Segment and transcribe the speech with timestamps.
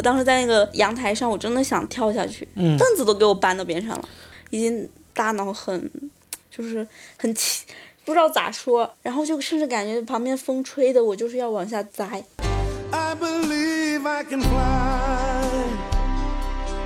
[0.00, 4.08] 我当时在那个阳台上，我真的想跳下去，嗯凳子都给我搬到边上了，
[4.48, 5.90] 已经大脑很
[6.50, 6.88] 就是
[7.18, 7.66] 很气，
[8.06, 12.24] 不知道咋说，然后就甚至感觉旁边风吹的我就是要往下栽。
[12.92, 14.48] I believe I can fly.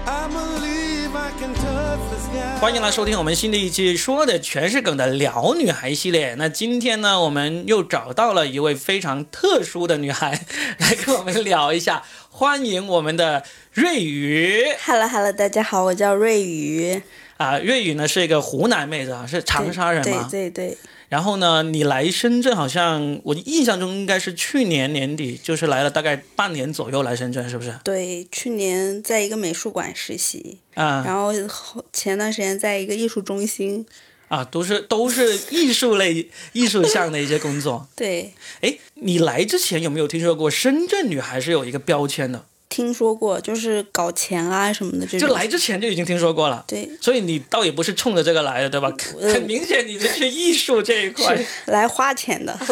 [0.06, 2.58] I believe I can touch the sky.
[2.60, 6.34] 欢迎来收听我们新的一期说的全是梗的聊女孩系列。
[6.34, 10.44] 那今天呢，我们又找到了一位非常特殊的女孩
[10.78, 12.03] 来跟我们聊一下。
[12.36, 14.64] 欢迎我们的瑞宇。
[14.84, 17.00] Hello Hello，大家好，我叫瑞宇，
[17.36, 20.26] 啊，瑞宇呢是一个湖南妹子啊，是长沙人嘛。
[20.29, 20.78] 对对对，
[21.08, 27.72] 然后呢，你来深圳好像我印象中应该是去年年底，就是来了大概半年左右来深圳，是不是？
[27.84, 31.04] 对，去年在一个美术馆实习，啊。
[31.06, 33.86] 然后后前段时间在一个艺术中心，
[34.27, 37.86] 啊，都是都是艺术类、艺术项的一些工作。
[37.94, 42.47] 对，哎，你来之前有没有听说过深圳女孩是有一个标签的？
[42.70, 45.28] 听说过，就是搞钱啊什么的这种。
[45.28, 46.65] 就来之前就已经听说过了。
[46.67, 48.91] 对，所以你倒也不是冲着这个来的，对吧？
[49.20, 52.59] 呃很明显你是去艺术这一块来花钱的。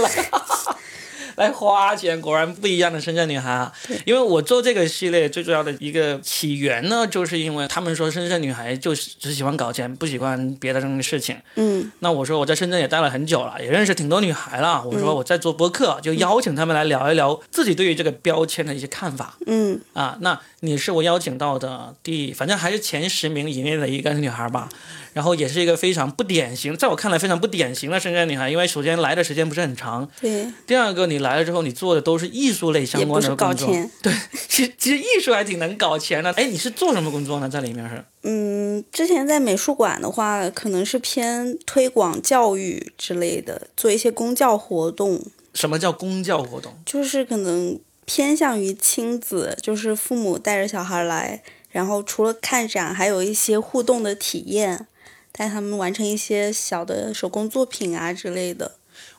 [1.37, 3.73] 来花钱，果然不一样的深圳女孩啊！
[4.05, 11.37] 因为我做这个系列最重要的一个起源呢，就是因为他们说深圳女孩就是只喜欢搞钱，不喜欢别的这种事情。
[11.57, 14.83] 嗯，那我说我在深圳也待了很久了，也认识挺多女孩了。
[14.85, 19.37] 我说我在做播客，就邀请她们来聊一聊自己对于这个标签的一些看法。
[19.47, 24.69] 嗯，啊，那你是我邀请到的第，反正还是前十名以内的一个女孩吧。
[25.13, 33.67] 然后也是一个非常不典型，在我看来非常不典型的深圳女孩，因为首先来的时间不是很长，对，第二个你来了之后，你做的都是艺术类相也不是关的工作。
[33.69, 33.91] 搞钱。
[34.03, 34.13] 对，
[34.49, 36.31] 其实其实艺术还挺能搞钱的。
[36.33, 37.49] 哎，你是做什么工作呢？
[37.49, 38.05] 在里面是？
[38.25, 46.73] 嗯，之前在美术馆的话，可能是偏推广教育之类的，做一些公教活动，什么叫公教活动？
[46.85, 54.87] 就是可能偏向于亲子，就是父母带着小孩来，然后除了看展，还有一些互动的体验，
[55.33, 58.73] 带他们完成一些小的手工作品啊之类的。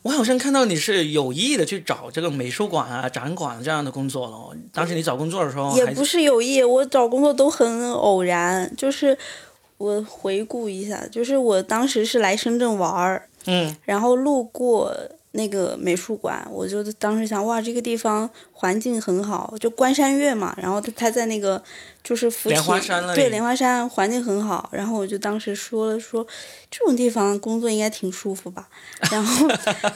[0.04, 4.58] 我好像看到你是有意的去找这个美术馆啊、展馆这样的工作了。
[4.74, 8.70] 当时你找工作的时候，也不是有意，我找工作都很偶然。
[8.76, 9.18] 就是
[9.78, 14.96] 我回顾一下，就是我当时是来深圳玩儿，嗯然后路过
[15.36, 20.56] 那个美术馆，我就当时想，哇，这个地方环境很好，就关山月嘛。
[20.62, 21.62] 然后它它在那个
[22.04, 24.70] 就是扶梯莲花山对莲花山环境很好。
[24.72, 26.26] 然后我就当时说了说，
[26.70, 28.68] 这种地方工作应该挺舒服吧。
[29.12, 29.48] 然后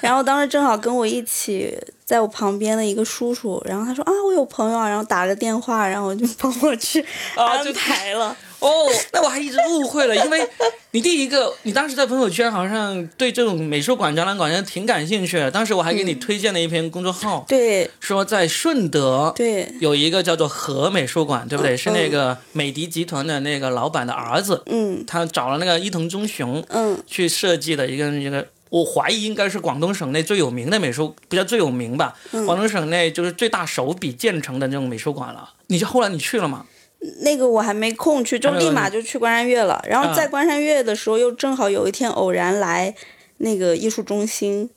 [0.01, 7.05] 然后当时正好跟我一起在我旁边的一个叔叔，然后他说啊，我有朋友啊，然后打个电话，然后就 帮我去
[7.35, 8.35] 安排了。
[8.59, 10.47] 哦，那我还一直误会了，因为
[10.91, 15.51] 你第一个，你当时在朋友圈好像对这种美术馆、展览馆挺感兴趣的。
[15.51, 21.75] 当时我还给你推荐了一篇公众号，对说在顺德对，有一个叫做和美术馆，对不对？
[21.75, 28.47] 嗯是那个美的集团的那个老板的儿子，嗯他找了那个伊藤忠雄嗯去设计的一个一个。
[28.69, 32.13] 我怀疑应该是广东省内最有名的美术，不叫最有名吧？
[32.31, 35.51] 嗯广东省内就是最大手笔建成的那种美术馆了。
[35.67, 36.65] 你就后来你去了吗？
[37.21, 39.83] 那个我还没空去，就立马就去关山月了。
[39.87, 42.93] 然后啊在关山月的时候，又正好有一天偶然来
[43.37, 44.69] 那个艺术中心，嗯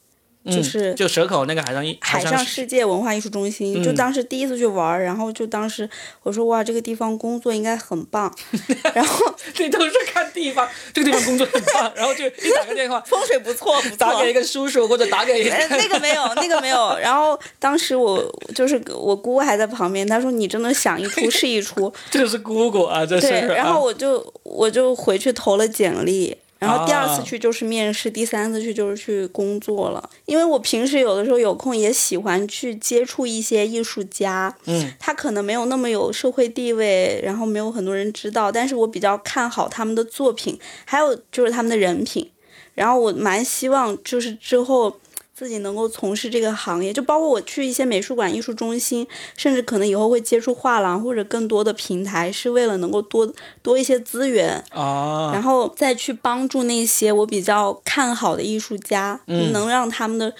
[0.45, 3.79] 就是就蛇口那个海上艺海上上世界文化艺术中心。
[3.79, 5.87] 嗯就当时第一次去玩儿，然后就当时
[6.23, 8.33] 我说哇，这个地方工作应该很棒，
[8.95, 13.97] 然后 这都是看地方，这个地方工作很棒，然后就一打个电话， 风水不错不错。
[13.97, 16.97] 打给一个叔叔或者打给一个哎，那个没有，那个没有。
[16.97, 18.23] 然后当时我
[18.55, 23.29] 就是我姑还在旁边，她说你真的想一出是一出，这是姑姑啊，这是。
[23.29, 30.09] 对，然后啊我就我就回去投了简历，然后第二次啊去就是面试，第三次去就是去工作了。
[30.25, 42.29] 因为我平时有的时候有空也喜欢去接触一些艺术家，嗯，他可能没有那么有社会地位，然后没有很多人知道，但是我比较看好他们的作品，还有就是他们的人品，
[42.75, 44.95] 然后我蛮希望就是之后。
[45.41, 53.33] 自己能够从事这个行业，就包括我去一些美术馆、艺术中心，甚至可能以后会接触画廊或者更多的平台，是为了能够多
[53.63, 60.31] 多一些资源，啊，然后再去帮助那些我比较看好的艺术家，嗯能让他们的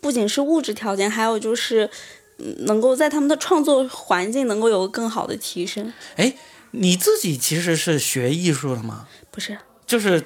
[0.00, 1.90] 不仅是物质条件，还有就是
[2.38, 5.92] 嗯能够在他们的创作环境能够有个更好的提升。
[6.16, 6.32] 哎，
[6.70, 9.06] 你自己其实是学艺术的吗？
[9.30, 10.22] 不是，就是，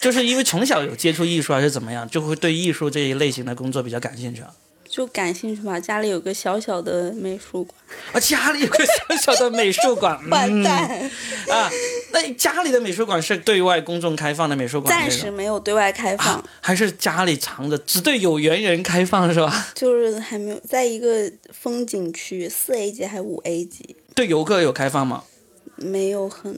[0.00, 4.50] 就是因为从小有接触艺术还是怎么样，就会对艺术这一类型的工作比较感兴趣啊。
[4.88, 5.80] 就感兴趣吧。
[5.80, 7.74] 家里有个小小的美术馆，
[8.12, 10.86] 啊，家里有个小小的美术馆， 完蛋，
[11.48, 11.70] 嗯、啊！
[12.12, 19.68] 那家里的美术馆是对外公众开放的美术馆暂，时没有对外开放，啊，还是家里藏着，只对有缘人开放是吧？
[19.74, 23.96] 就是还没有在一个风景区四 A 级还是五 A 级。
[24.14, 25.24] 对游客有开放吗？
[25.84, 26.52] 没有很，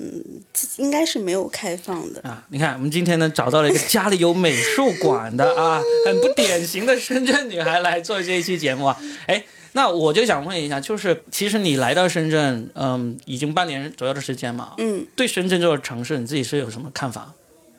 [0.77, 2.21] 应该是没有开放的。
[2.23, 9.01] 啊，你看，我们今天呢找到了一个家里有美术馆的啊，很不典型的深圳女孩来做这一期节目啊。
[9.27, 17.35] 哎，那我就想问一下，就是其实你来到深圳，嗯，已经半年左右的时间嘛，嗯，对深圳这座城市，你自己是有什么看法？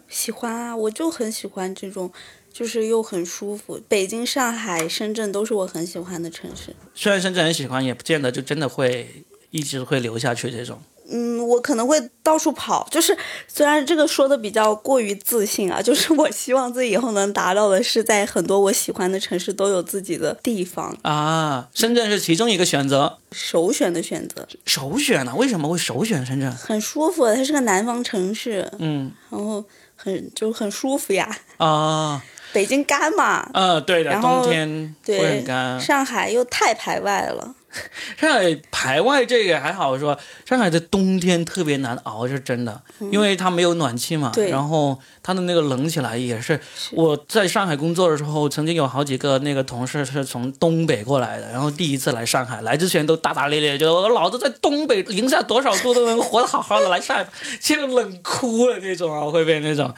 [0.08, 2.12] 喜欢啊，我就很喜欢这种，
[2.54, 3.82] 就是又很舒服。
[3.88, 6.76] 北京、上海、深圳都是我很喜欢的城市。
[6.94, 10.80] 虽然深圳很喜欢，也不见得就真的会一直会留下去这种。
[11.10, 13.16] 嗯，我可能会到处跑，就是
[13.48, 26.52] 虽然这个说的比较过于自信啊， 就是我希望自己以后能达到的是，在很多我喜欢的城市都有自己的地方，啊，深圳是其中一个选择，首选的选择，首选呢、为什么会首选深圳？
[26.52, 27.28] 很舒服。
[27.28, 29.64] 它是个南方城市，嗯然后
[29.96, 31.30] 很就很舒服呀。
[31.58, 32.24] 啊，
[32.54, 33.48] 北京干嘛？
[33.54, 35.46] 呃，对的，冬天会对
[35.80, 37.54] 上海又太排外了。
[38.18, 42.82] 上海排外这个还好说，上海的冬天特别难熬，是真的，
[43.12, 44.32] 因为它没有暖气嘛。
[44.50, 46.60] 然后它的那个冷起来也是，
[46.92, 57.28] 我在上海工作的时候，曾经有好几个那个同事是从东北过来的，然后第一次来上海，来之前都大大咧咧，觉得我老子在东北零下多少度都能活得好好的，来上海
[57.60, 59.94] 现在冷哭了那种啊，会被那种。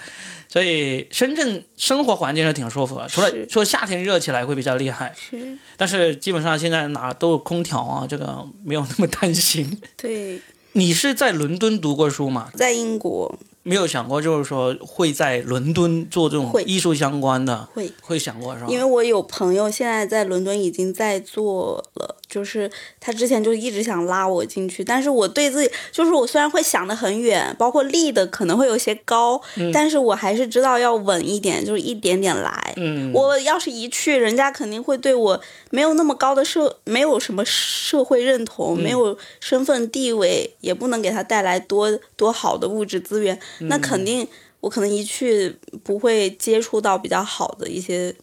[0.48, 9.80] 所以深圳生活环境是挺舒服的，除了是说夏天热起来会比较厉害，是，但是基本上现在哪都有空调啊，这个没有那么担心。
[9.96, 10.40] 对，
[10.74, 12.50] 你是在伦敦读过书吗？
[12.54, 18.68] 在英国没有想过，就是说会在伦敦做这种会艺术相关的，会，会想过是吧？
[18.70, 29.42] 因为我有朋友现在在伦敦已经在做了，就是他之前就一直想拉我进去，但是我对自己，就是我虽然会想得很远，包括立的可能会有些高，
[29.74, 32.74] 但是我还是知道要稳一点，就是一点点来。
[32.78, 44.28] 嗯，我要是一去，人家肯定会对我没有那么高的社，没有什么社会认同，没有身份地位，也不能给他带来多多好的物质资源，那肯定
[44.60, 48.16] 我可能一去不会接触到比较好的一些。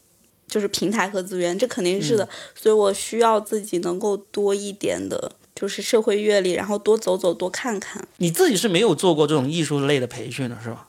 [0.46, 8.06] 就是平台和资源，这肯定是的，所以我需要自己能够多一点的，就是社会阅历，然后多走走，多看看。
[8.18, 10.86] 你自己是没有做过这种艺术类的培训的是吧？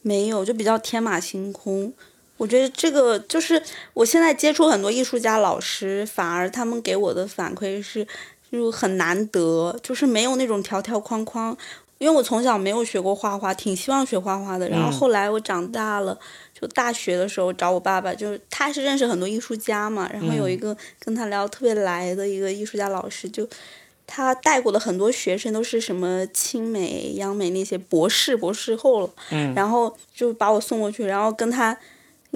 [0.00, 1.92] 没有，就比较天马行空。
[2.36, 3.62] 我觉得这个就是
[3.94, 8.06] 我现在接触很多艺术家老师，反而他们给我的反馈是，
[8.50, 11.56] 就很难得，就是没有那种条条框框。
[11.98, 14.68] 因为我从小没有学过画画，挺希望学画画的。
[14.68, 16.18] 然后后来我长大了，
[16.52, 23.48] 就大学的时候找我爸爸，就是他是认识很多艺术家嘛，然后有一个跟他聊特别来的一个艺术家老师，就
[24.06, 31.74] 他带过的很多学生都是什么清美、央美那些博士、博士后了，嗯然后就把我送过去，然后跟他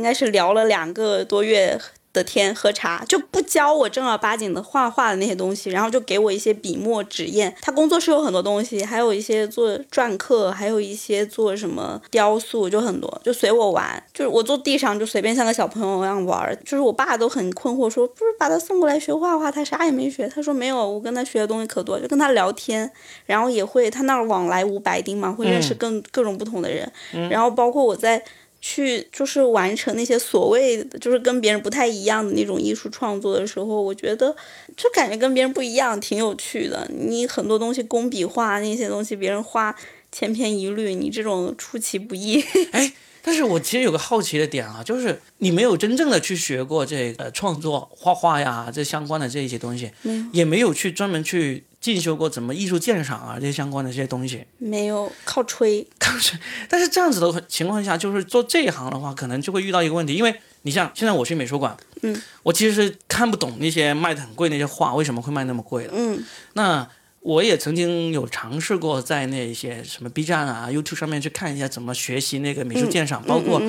[0.00, 1.78] 应该是聊了两个多月
[2.12, 7.54] 的天，喝茶，就不教我正儿八经的画画的那些东西，然后就给我一些笔墨纸砚。
[7.60, 14.02] 他工作室有很多东西，还有一些做篆刻，还有一些做什么雕塑，就很多，就随我玩。
[14.14, 16.58] 就是我坐地上就随便像个小朋友一样玩。
[16.64, 20.26] 就是我爸都很困惑，说不是把他送过来学画画，他啥也没学。
[20.26, 22.90] 他说没有，我跟他学的东西可多，就跟他聊天，
[23.26, 26.90] 然后也会他那儿往来无白丁嘛，会认识更、各种不同的人，
[27.30, 28.20] 然后包括我在。
[28.60, 34.36] 去就是完成那些所谓就是跟别人不太一样的那种艺术创作的时候，我觉得
[34.76, 36.86] 就感觉跟别人不一样，挺有趣的。
[36.94, 39.74] 你很多东西工笔画那些东西，别人画
[40.12, 42.44] 千篇一律，你这种出其不意。
[42.72, 49.90] 哎，但是我其实有个好奇的点啊，就是你没有真正的去学过这个、呃创作、画画呀这相关的这一些东西，
[50.32, 54.44] 也没有去专门去进修过怎么艺术鉴赏啊这些相关的这些东西。
[54.58, 55.86] 没有靠吹。
[55.98, 65.92] 靠吹，但是这样子的情况下，就是做这一行的话，可能就会遇到一个问题，因为你像现在我去美术馆，嗯，我其实是看不懂那些卖的很贵那些画为什么会卖那么贵的。
[65.94, 66.24] 嗯。
[66.54, 66.88] 那
[67.20, 73.60] 我也曾经有尝试过在那些什么 B 站啊、YouTube 上面去看一下怎么学习那个美术鉴赏，包括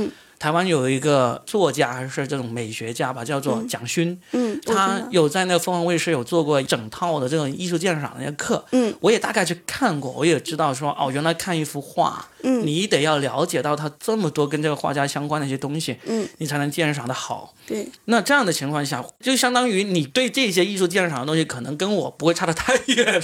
[0.41, 12.65] 台湾有一个作家还是这种美学家吧，叫做蒋勋，嗯，他有在那个凤凰卫视有做过一整套的这种艺术鉴赏的那个课，嗯，我也大概去看过，我也知道说哦，原来看一幅画，嗯。
[12.65, 17.53] 你得要了解到他这么多跟这个画家相关的一些东西，嗯，你才能鉴赏的好。
[17.67, 23.21] 对，那这样的情况下，就相当于你对这些艺术鉴赏的东西，可能跟我不会差得太远，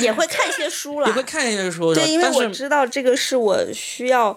[0.00, 1.12] 也会看一些书了 也。
[1.12, 4.36] 会看一些书的，对，因为我知道这个是我需要，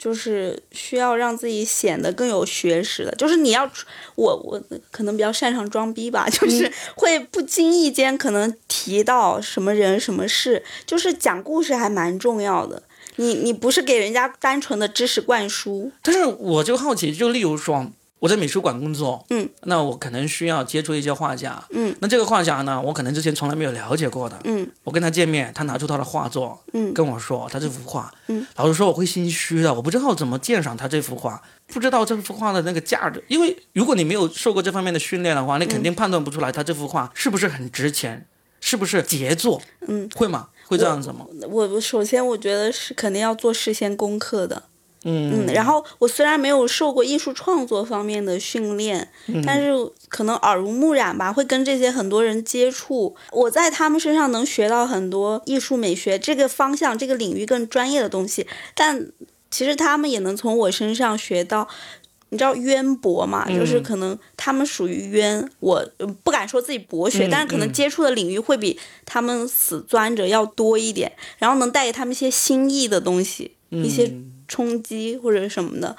[0.00, 3.12] 就是需要让自己显得更有学识的。
[3.16, 3.70] 就是你要，
[4.14, 4.58] 我我
[4.90, 12.82] 可能比较擅长装逼吧，就是会不经意间可能提到什么人什么事，就是讲故事还蛮重要的。
[13.16, 17.90] 你你不是给人家单纯的知识灌输，但是我就好奇，就例如说，
[18.20, 26.94] 我在美术馆工作，嗯，那我可能需要接触一些画家，嗯，那这个画家呢，我可能之前从来没有了解过的，嗯，我跟他见面，他拿出他的画作，嗯。
[26.94, 38.26] 跟我说他这幅画，嗯，老实说我会心虚的，我不知道怎么鉴赏他这幅画，不知道这幅画的那个价值，因为如果你没有受过这方面的训练的话，你肯定判断不出来他这幅画是不是很值钱，
[38.60, 40.48] 是不是杰作，嗯，会吗？
[40.66, 41.26] 会这样子吗？
[41.48, 44.62] 我我首先我觉得是肯定要做事先功课的，
[45.04, 49.72] 嗯嗯，然后我虽然没有受过艺术创作方面的训练，嗯但是
[50.08, 59.10] 可能耳濡目染吧，会跟这些很多人接触，我在他们身上能学到很多艺术美学这个方向、这个领域更专业的东西，但
[59.50, 61.68] 其实他们也能从我身上学到。
[62.32, 63.44] 你知道渊博嘛？
[63.48, 75.96] 嗯就是可能他们属于渊，我呃不敢说自己博学，嗯但是可能嗯接触的领域会比他们死钻着要多一点，然后能带给他们一些新意的东西，一些嗯冲击或者什么的。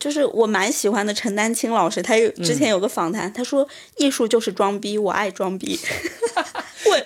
[0.00, 5.78] 就是我蛮喜欢的陈丹青老师，他有之前有个访谈，他说艺术就是装逼，我爱装逼。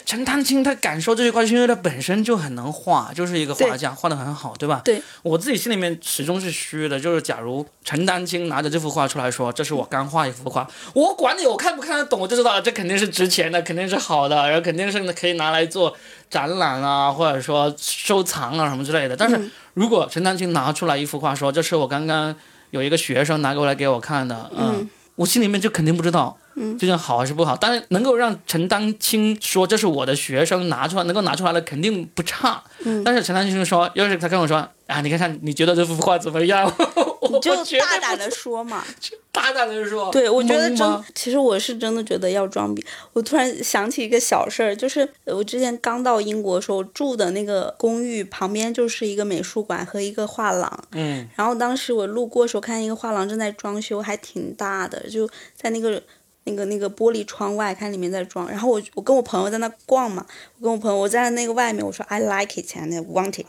[0.06, 4.80] 陈丹青他敢说这句话，是因为他本身就很能画，就是一个画家，画的很好，对吧？
[4.84, 15.94] 对，我自己心里面始终是虚的，就是假如陈丹青拿着这幅画出来说，这是我刚画一幅画，我管你我看不看得懂，我就知道这肯定是值钱的，肯定是好的，然后肯定是可以拿来做
[16.30, 19.16] 展览啊，或者说收藏啊什么之类的。
[19.16, 22.34] 但是如果陈丹青拿出来一幅画说，这是我刚刚
[22.74, 26.36] 有一个学生拿过来给我看的，嗯，我心里面就肯定不知道。
[26.56, 27.56] 嗯，究竟好还是不好？
[27.56, 32.62] 但是能够让陈丹青说这是我的学生拿出来，能够拿出来的肯定不差。
[32.84, 36.66] 嗯，但是陈丹青说，要是他跟我说啊，你看看，你觉得这幅画怎么样？
[37.30, 38.82] 你就我绝对不大胆的说嘛。
[39.34, 42.82] 大胆的说，对，我觉得真，其实我是真的觉得要装逼。
[43.12, 50.84] 我突然想起一个小事儿，就是呃我之前刚到英国的时候住的那个公寓旁边就是一个美术馆和一个画廊。
[50.92, 56.00] 嗯然后当时我路过的时候，看见一个画廊正在装修，还挺大的，就在那个
[56.44, 58.48] 那个那个玻璃窗外看里面在装。
[58.48, 60.24] 然后我我跟我朋友在那逛嘛，
[60.58, 63.46] 我跟我朋友我在那个外面，我说 I like it and I want it。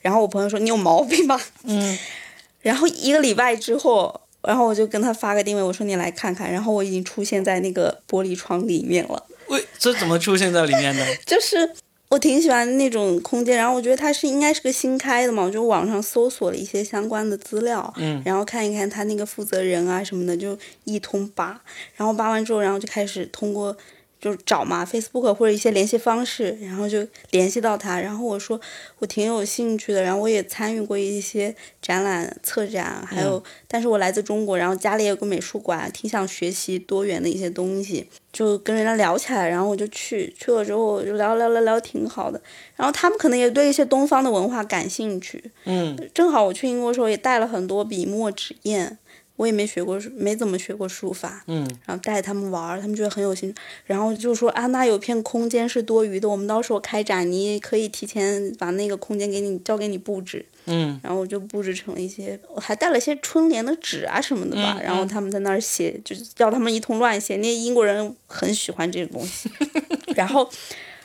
[0.00, 1.38] 然后我朋友说你有毛病吧？
[1.64, 1.98] 嗯，
[2.62, 6.50] 然后一个礼拜之后，然后我就跟他发个定位，我说你来看看。
[6.50, 11.04] 然后我已经出现在那个玻璃窗里面了，喂，这怎么出现在里面的？
[11.26, 11.70] 就是。
[12.08, 21.60] 我挺喜欢那种空间，然后我觉得它是应该是个新开的嘛，我就网上搜索了一些相关的资料，嗯然后看一看他那个负责人啊什么的，就一通扒，
[21.96, 23.76] 然后扒完之后，然后就开始通过
[24.20, 28.60] 就是找嘛，Facebook 或者一些联系方式，然后就联系到他，然后我说
[28.98, 42.40] 我挺有兴趣的，然后我也参与过一些展览、策展，还有，但是我来自中国，然后家里也有个美术馆，挺想学习多元的一些东西，就跟人家聊起来，然后我就去，去了之后就聊聊聊聊挺好的，
[42.74, 45.96] 然后他们可能也对一些东方的文化感兴趣，嗯。
[46.14, 48.96] 正好我去英国的时候也带了很多笔墨纸砚，
[49.36, 51.68] 我也没学过，没怎么学过书法，嗯。
[51.84, 60.98] 然后带他们玩儿，他们觉得很有兴趣，然后就说啊，那有片空间是多余的，我们到时候开展，你可以提前把那个空间给你交给你布置，嗯。
[61.02, 69.50] 然后我就布置成了一些，我还带了些春联的纸啊什么的吧，嗯然后他们在那儿写，就是叫他们一通乱写，那英国人很喜欢这个东西，
[70.16, 70.48] 然后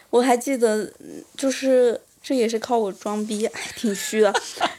[0.09, 4.33] 我还记得，嗯就是这也是靠我装逼，哎，挺虚的，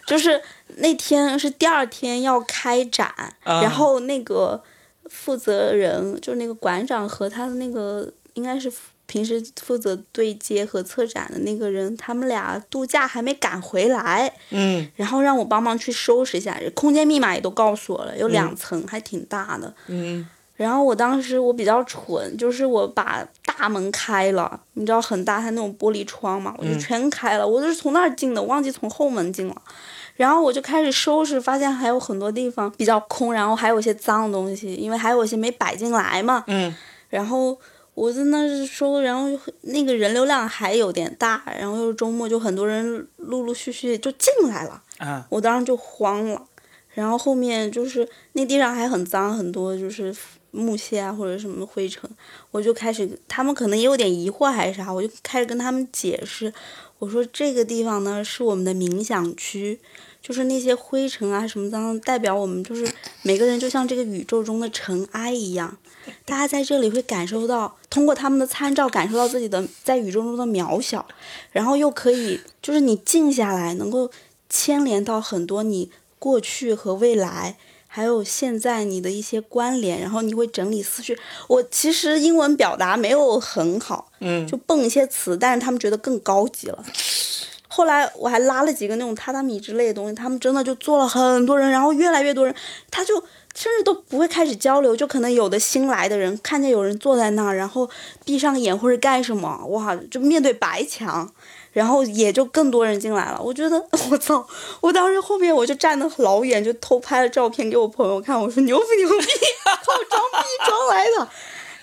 [0.06, 0.40] 就是
[0.76, 3.08] 那天是第二天要开展，
[3.44, 4.62] 啊然后那个
[5.06, 8.72] 负责人就是那个馆长和他的那个应该是
[9.06, 19.74] 平时负责对接和策展的那个人，他们俩度假还没赶回来，嗯然后让我帮忙去收拾一下，空间密码也都告诉我了，有两层，还挺大的。
[19.88, 29.62] 嗯然后我当时我比较蠢，就是我把大门开了，你知道很大，它那种玻璃窗嘛，我就全开了，我就是从那儿进的，忘记从后门进了。
[30.16, 36.44] 然后我就开始收拾，发现还有很多地方比较空，然后还有一些脏的东西，因为还有一些没摆进来嘛。
[36.46, 36.74] 嗯
[37.08, 37.58] 然后
[37.94, 39.28] 我在那儿收，然后
[39.62, 44.82] 那个人流量还有点大，然后又是周末，就很多人陆陆续续就进来了。
[44.98, 46.42] 啊我当时就慌了，
[46.94, 50.14] 然后后面就是那地上还很脏，很多就是
[50.52, 52.08] 木屑啊或者什么灰尘，
[52.50, 56.50] 我就开始，他们可能也有点疑惑还是啥，我就开始跟他们解释，
[57.02, 59.80] 我说这个地方呢是我们的冥想区，
[60.22, 62.88] 就是那些灰尘啊什么脏，代表我们就是
[63.22, 65.76] 每个人就像这个宇宙中的尘埃一样，
[66.24, 71.04] 大家在这里会感受到，通过他们的参照感受到自己的在宇宙中的渺小，
[71.50, 74.08] 然后又可以就是你静下来能够
[74.48, 75.90] 牵连到很多你
[76.20, 77.58] 过去和未来。
[77.94, 81.14] 还有现在你的一些关联，然后你会整理思绪。
[81.46, 86.82] 我其实英文表达没有很好，嗯就蹦一些词，但是他们觉得更高级了。
[87.68, 92.54] 后来我还拉了几个那种榻榻米之类的东西，他们真的就坐了很多人，然后越来越多人，
[92.90, 93.14] 他就
[93.54, 97.90] 甚至都不会开始交流，就可能有的新来的人看见有人坐在那儿，然后
[98.24, 101.30] 闭上眼或者干什么，哇，就面对白墙，
[101.72, 103.40] 然后也就更多人进来了。
[103.42, 104.46] 我觉得 我操，
[104.80, 109.26] 我当时后面我就站的老远，就偷拍了照片给我朋友看，我说牛不牛逼，
[109.64, 111.28] 靠装逼装来的。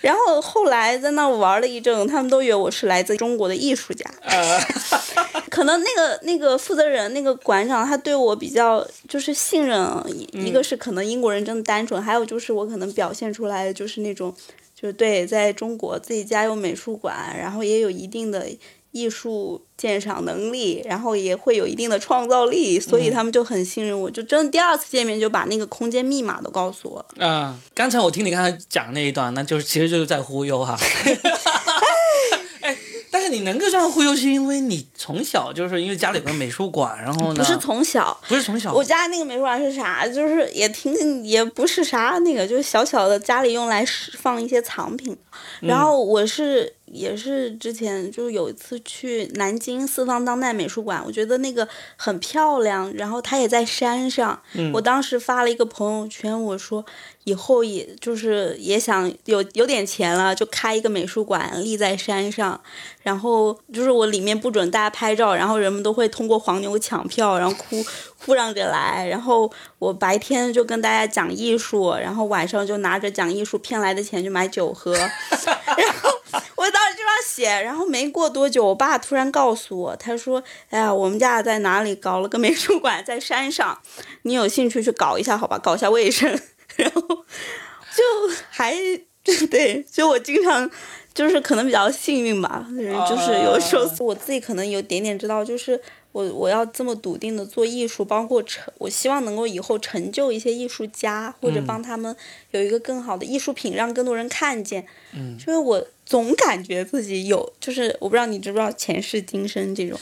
[0.00, 4.10] 然后后来在那玩了一阵，他们都以为我是来自中国的艺术家。
[5.50, 9.86] 可能那个那个负责人那个馆长他对我比较就是信任，
[10.32, 14.34] 一个是可能英国人真的单纯，还有就是我可能表现出来的就是那种，
[14.74, 18.46] 就是对在中国自己家有美术馆，然后也有一定的
[18.92, 27.26] 艺术鉴赏能力，然后也会有一定的创造力，所以他们就很信任我，就真的第二次见面就把那个空间密码都告诉我了。
[27.26, 30.76] 啊、刚才我听你刚才讲那一段，那就是其实就是在忽悠哈。
[32.60, 32.76] 哎，
[33.10, 40.06] 但是你能够这样忽悠，是因为你从小就是因为家里有个美术馆，然后呢，不是从小，不是从小，我家那个美术馆是啥？
[40.06, 45.16] 就是也挺也不是啥那个，就是小小的家里用来是放一些藏品。
[45.60, 51.66] 然后我是也是之前就是有一次去南京四方当代美术馆，我觉得那个
[51.96, 54.40] 很漂亮，然后它也在山上。
[54.72, 56.84] 我当时发了一个朋友圈，我说
[57.24, 62.60] 以后也就是也想有有点钱了，就开一个美术馆立在山上。
[63.02, 67.82] 然后就是我里面不准大家拍照，然后人们都会通过黄牛抢票，然后哭
[68.22, 69.06] 哭嚷着来。
[69.08, 74.92] 然后我白天就跟大家讲艺术，然后晚上就拿着讲艺术骗来的钱去买酒喝。
[74.94, 76.10] 然后
[76.56, 83.80] 我当时就这样写，然后没过多久，我爸突然告诉我，他说：“哎呀，我们家在哪里搞了个美术馆，在山上，
[84.22, 85.58] 你有兴趣去搞一下好吧？
[85.58, 86.28] 搞一下卫生。
[86.76, 88.04] ”然后就
[88.48, 88.74] 还
[89.50, 90.70] 对，就我经常。
[91.12, 92.64] 就是可能比较幸运吧，
[93.08, 95.78] 就是有时候我自己可能有点点知道，就是
[96.12, 102.14] 我我要这么笃定的做艺术，包括成，我希望能够以后成就一些艺术家，或者帮他们
[102.50, 104.84] 有一个更好的艺术品，让更多人看见。
[105.14, 109.98] 嗯，就是我总感觉自己有，就是我不知道你知不知道前世今生这种。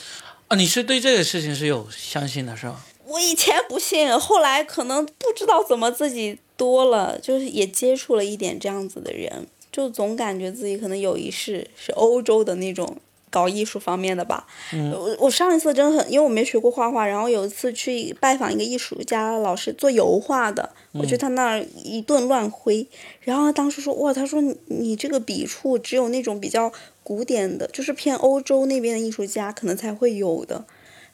[0.49, 2.85] 啊，你是对这个事情是有相信的，是吧？
[3.04, 9.47] 我以前不信，后来可能不知道怎么自己多了，就是也接触了一点这样子的人。
[9.71, 12.97] 就总感觉自己可能有一世是欧洲的那种
[13.30, 14.47] 搞艺术方面的吧。
[14.73, 22.86] 嗯、我我上一次真的很，因为我没学过画画，然后有一次去拜访一个艺术家老师做油画的，我去他那儿一顿乱挥，
[23.21, 30.64] 然后他当时说哇，他说你你这个笔触只有那种比较古典的，就是偏欧洲那边的艺术家可能才会有的。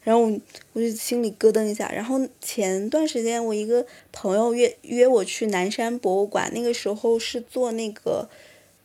[0.03, 0.23] 然后
[0.75, 1.91] 我就心里咯噔一下。
[1.91, 8.29] 然后前段时间我一个朋友约约我去南山博物馆，那个时候是做那个。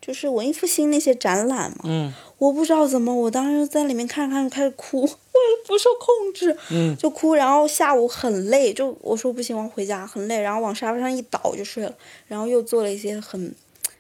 [0.02, 5.08] 就是文艺复兴那些展览嘛，嗯，我不知道怎么，我当时在里面看着看着开始哭， 我
[5.68, 7.36] 不受控制，嗯，就哭。
[7.36, 11.94] 然后下午很累，就我说不行，我要回家，很累，然后往沙发上一倒就睡了。
[12.28, 13.54] 然后又做了一些很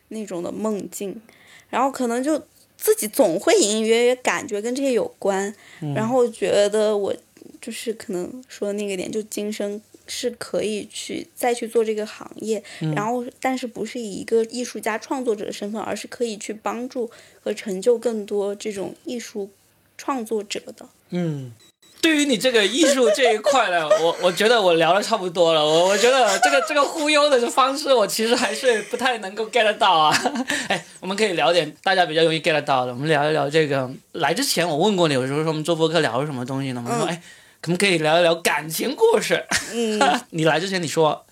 [0.09, 1.21] 那种的梦境，
[1.69, 2.41] 然后可能就
[2.77, 7.13] 自己总会隐隐约约感觉跟这些有关，嗯、然后觉得我
[7.61, 9.81] 就是可能说那个点就今生。
[10.09, 17.09] 是可以去再去做这个行业，嗯、然后但是不是以一个艺术家创作者的身份，而是可以去帮助
[17.41, 19.49] 和成就更多这种艺术
[19.97, 20.89] 创作者的。
[21.11, 21.51] 嗯，
[22.01, 25.63] 对于你这个艺术这一块呢，我我觉得我聊的差不多了。
[25.63, 30.15] 我我觉得这个这个忽悠的方式，我其实还是不太能够 get 到啊。
[30.69, 33.89] 哎，我们可以聊点大家比较容易 get 到的，我们聊一聊这个。
[34.13, 36.83] 来之前我问过你，有时候说我们做播客聊什么东西呢？
[36.83, 37.21] 我们说哎。
[37.61, 39.45] 可不可以聊一聊感情故事？
[39.73, 39.99] 嗯，
[40.31, 41.25] 你来之前你说，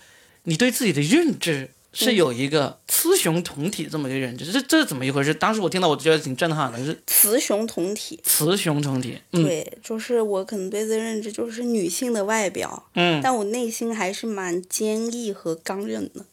[0.44, 5.32] 你对自己的认知是有一个雌雄同体这么一个认知，这这是怎么一回事？
[5.32, 8.20] 当时我听到我觉得挺震撼的，是雌雄同体。
[8.22, 16.24] 雌雄同体，嗯、对，就是我可能对自己认知就是女性的外表，嗯，但我内心还是蛮坚毅和刚韧的。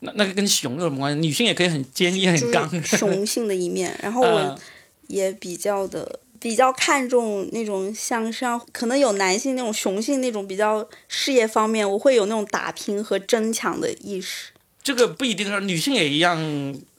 [0.00, 1.20] 那那个跟熊有什么关系？
[1.20, 3.98] 女性也可以很坚毅、很刚，雄性的一面。
[4.02, 4.58] 然后我
[5.08, 6.20] 也比较的。
[6.42, 14.50] 比较看重那种向上，可能有男性那种雄性那种比较事业方面，我会有那种打拼和争抢的意识。
[14.82, 16.36] 这个不一定是女性也一样，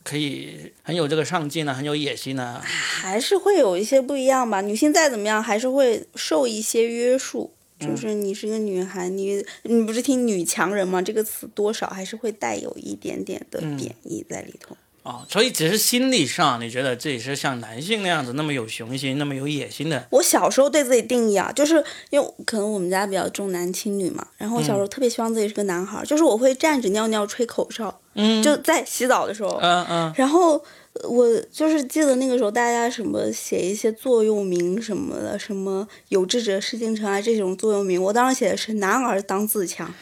[0.03, 2.62] 可以很有这个上进呢，很有野心呢。
[2.63, 4.62] 还是会有一些不一样吧。
[4.62, 7.51] 女性再怎么样，还是会受一些约束。
[7.79, 11.01] 就是你是个女孩，你你不是听“女强人”吗？
[11.01, 14.77] 这个词多少还是会带有一点点的贬义在里头。
[15.03, 20.07] 哦，所以只是心理上，你觉得自己是像男性那样子，那么有雄心，那么有野心的。
[20.11, 30.63] 我小时候对自己定义啊，就是因为可能我们家比较重男轻女嘛，然后我小时候特别希望自己是个男孩，嗯、就是我会站着尿尿吹口哨，嗯，就在洗澡的时候，嗯嗯，然后
[31.03, 39.93] 我就是记得那个时候大家什么写一些座右铭什么的，什么有志者事竟成啊这种座右铭，我当时写的是男儿当自强。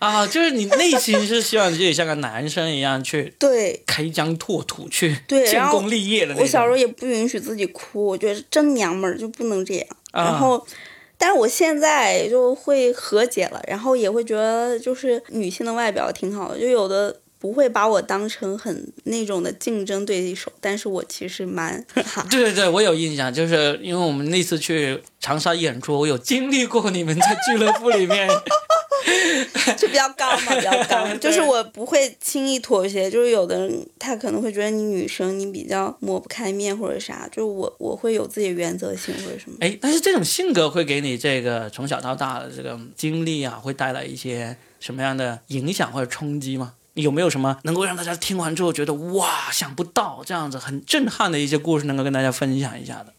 [0.00, 6.42] 啊，就是你内心是希望自己像个男生一样去对开疆拓土，去对，建功立业的那种。
[6.42, 9.86] 我小时候也不允许自己哭，我觉得真娘们儿就不能这样。
[10.12, 10.66] 啊然后，
[11.18, 28.26] 但是我现在就会和解了，然后也会觉得就是女性的外表挺好的，就有的不会把我当成很那种的竞争对手，但是我其实蛮 哈对对对，我有印象，就是因为我们那次去长沙演出，我有经历过你们在俱乐部里面。
[29.76, 33.10] 就比较刚嘛， 比较刚，就是我不会轻易妥协。
[33.10, 39.56] 就是有的人他可能会觉得你女生你比较抹不开面或者啥，就是我我会有自己的原则性或者什么。
[39.60, 46.74] 哎，但是这种性格会给你这个从小到大的这个经历啊，会带来一些什么样的影响或者冲击吗？
[46.94, 53.14] 有没有什么能够让大家听完之后觉得哇想不到这样子很震撼的一些故事，能够跟大家分享一下的？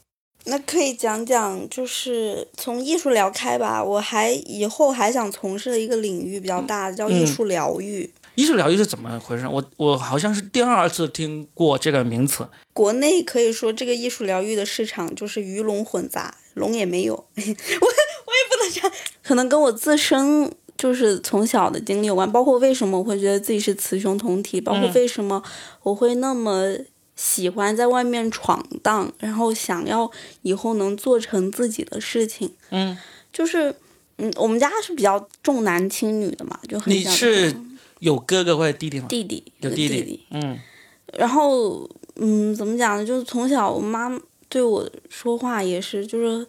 [0.46, 3.82] 那可以讲讲，就是从艺术聊开吧。
[3.82, 8.10] 我还以后还想从事的一个领域比较大的，叫艺术疗愈。
[8.34, 9.46] 艺术疗愈是怎么回事？
[9.46, 12.48] 我我好像是第二次听过这个名词。
[12.72, 17.14] 国内可以说这个艺术疗愈的市场就是鱼龙混杂，龙也没有。
[17.36, 25.42] 我我也不能这样，可能跟我自身就是从小的经历有关，包括为什么我会觉得自己是雌雄同体，包括嗯为什么
[25.82, 26.74] 我会那么
[27.16, 30.10] 喜欢在外面闯荡，然后想要
[30.42, 32.52] 以后能做成自己的事情。
[32.70, 32.96] 嗯，
[33.32, 33.74] 就是
[34.18, 37.54] 嗯，我们家是比较重男轻女的嘛，就很你是
[38.00, 39.06] 有哥哥或者弟弟吗？
[39.08, 40.58] 弟弟，个有弟弟嗯
[41.14, 43.04] 然后，嗯，怎么讲呢？
[43.04, 44.10] 就是从小我妈
[44.48, 46.46] 对我说话也是，就是，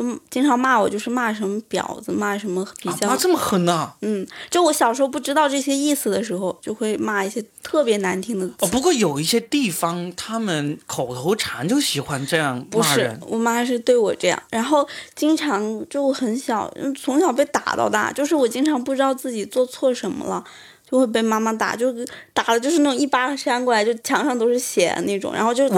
[0.00, 8.54] 嗯，经常骂我，就是骂什么婊子，骂什么比啊，较，啊这么狠呐、嗯，就我小时候不知道这些意思的时候，就会骂一些特别难听的词。
[8.60, 13.26] 哦，不过有一些地方他们口头禅就喜欢这样不是骂，。
[13.26, 20.44] 我妈是对我这样，然后经常就很小，嗯从小被打到大，就是我经常不知道自己做错什么了，
[20.88, 21.92] 就会被妈妈打，就
[22.32, 25.68] 打的就是那种一巴掌扇过来，就墙上都是血那种，然后就？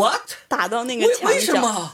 [0.46, 1.58] 打到那个为墙为什。
[1.58, 1.90] 么？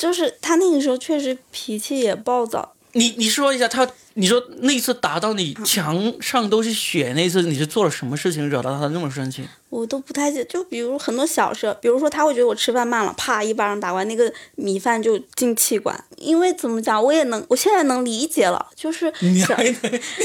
[0.00, 9.46] 就是他那个时候确实脾气也暴躁，你你说一下他，你说那次打到你嗯墙上都是血，那次你是做了什么事情惹到他那么生气？
[9.68, 10.42] 我都不太记。
[10.48, 16.02] 就比如很多小事，比如说他会觉得我吃饭慢了，啪一巴掌打完，那个米饭就进气管。
[16.16, 19.74] 因为怎么讲，我也能，我现在能理解了，就是小 你还能，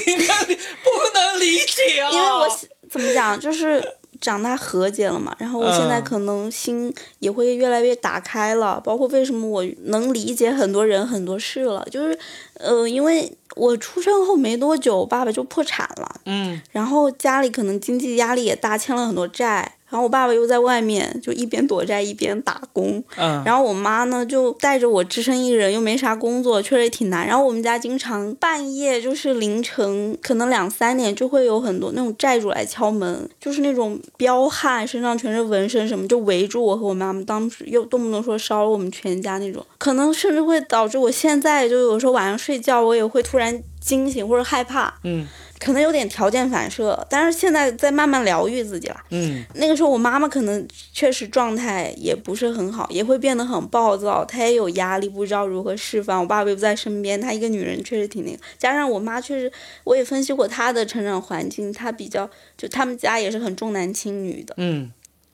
[0.07, 2.09] 你看你不能理解啊！
[2.11, 2.47] 因为我
[2.89, 3.83] 怎么讲，就是
[4.19, 12.17] 长大和解了嘛，然后我现在嗯可能心也会越来越打开了，包括为什么我能理解很多人很多事了，就是
[12.55, 19.74] 呃，因为我出生后没多久，爸爸就破产了，嗯，然后家里可能经济压力也大，欠了很多债。
[19.95, 27.25] 然后我爸爸又在外面就一边躲债一边打工，嗯然后我妈呢就带着我只身一人，又没啥工作，确实也挺难。
[27.25, 44.93] 然后我们家经常半夜就是凌晨，可能两三点就会有很多那种债主来敲门，就是那种彪悍，身上全是纹身什么，就围住我和我妈妈，当时又动不动说烧了我们全家那种，可能甚至会导致我现在就有时候晚上睡觉，我也会突然惊醒或者害怕。
[45.03, 45.25] 嗯
[45.65, 48.97] 可能有点条件反射，但是现在在慢慢疗愈自己了。
[49.09, 56.21] 嗯那个时候我妈妈可能确实状态也不是很好，也会变得很暴躁，她也有压力，不知道如何释放。
[56.21, 58.37] 我爸爸又不在身边，她一个女人确实挺那个。
[58.59, 59.51] 加上我妈确实，
[59.83, 64.91] 我也分析过她的成长环境，她比较就他们家也是很重男轻女的，嗯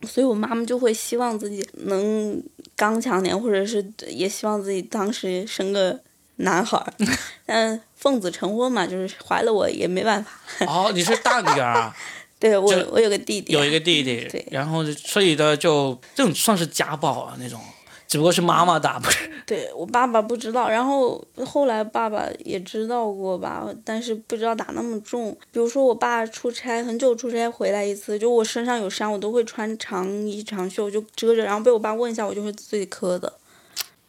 [0.08, 2.42] 所以我妈妈就会希望自己能
[2.78, 6.00] 刚强点，或者是也希望自己当时生个
[6.38, 6.94] 男孩儿。
[7.46, 10.32] 但奉子成婚嘛，就是怀了我也没办法。
[10.66, 11.96] 哦，你是大女儿啊，
[12.38, 17.60] 对我我有个弟弟，有一个弟弟，对然后就所以的，就这种算是家暴啊那种，
[18.08, 19.30] 只不过是妈妈打，不是？
[19.46, 25.32] 对我爸爸不知道，然后后来爸爸也知道过吧，但是不知道打那么重。
[25.52, 33.32] 比如说我爸出差很久出差回来一次，就我身上有伤，我都会穿长衣长袖就遮着，然后被我爸问一下，我就会自己磕的，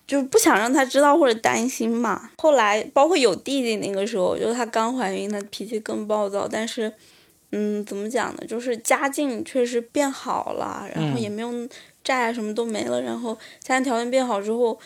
[0.07, 2.31] 就是不想让他知道或者担心嘛。
[2.39, 6.93] 后来包括有弟弟那个时候，就是她刚怀孕，她脾气更暴躁，但是。
[7.55, 8.43] 嗯，怎么讲呢？
[8.49, 11.53] 就是家境确实变好了，然后嗯也没有
[12.03, 13.03] 债啊，什么都没了。
[13.03, 14.79] 然后家庭条件变好之后，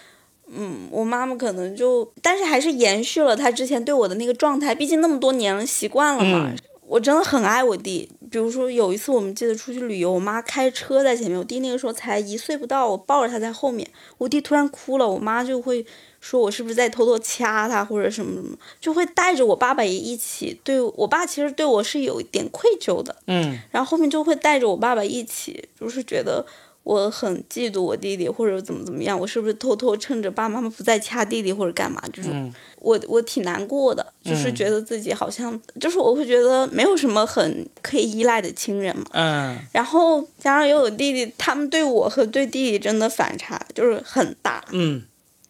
[0.48, 6.50] 嗯，我妈妈可能就，但是还是延续了她之前对我的那个状态，毕竟那么多年了，习惯了嘛。
[6.50, 15.84] 嗯我真的很爱我弟，比如说有一次我们记得出去旅游，我妈开车在前面，我弟那个时候才一岁不到，我抱着他在后面，我弟突然哭了，我妈就会
[16.20, 23.58] 说我是不是在偷偷掐他或者什么什么，就会带着我爸爸也一起，对我爸其实对我是有一点愧疚的，嗯。
[23.70, 26.46] 然后后面就会带着我爸爸一起，就是觉得
[26.86, 32.00] 我很嫉妒我弟弟，或者怎么怎么样，我是不是偷偷趁着爸爸妈妈不在掐弟弟或者干嘛？
[32.12, 39.04] 这种，嗯我我挺难过的，就是嗯觉得自己好像，就是我会觉得没有什么很可以依赖的亲人嘛。
[39.14, 44.64] 嗯然后加上又有弟弟，他们对我和对弟弟真的反差就是很大。
[44.70, 45.02] 嗯，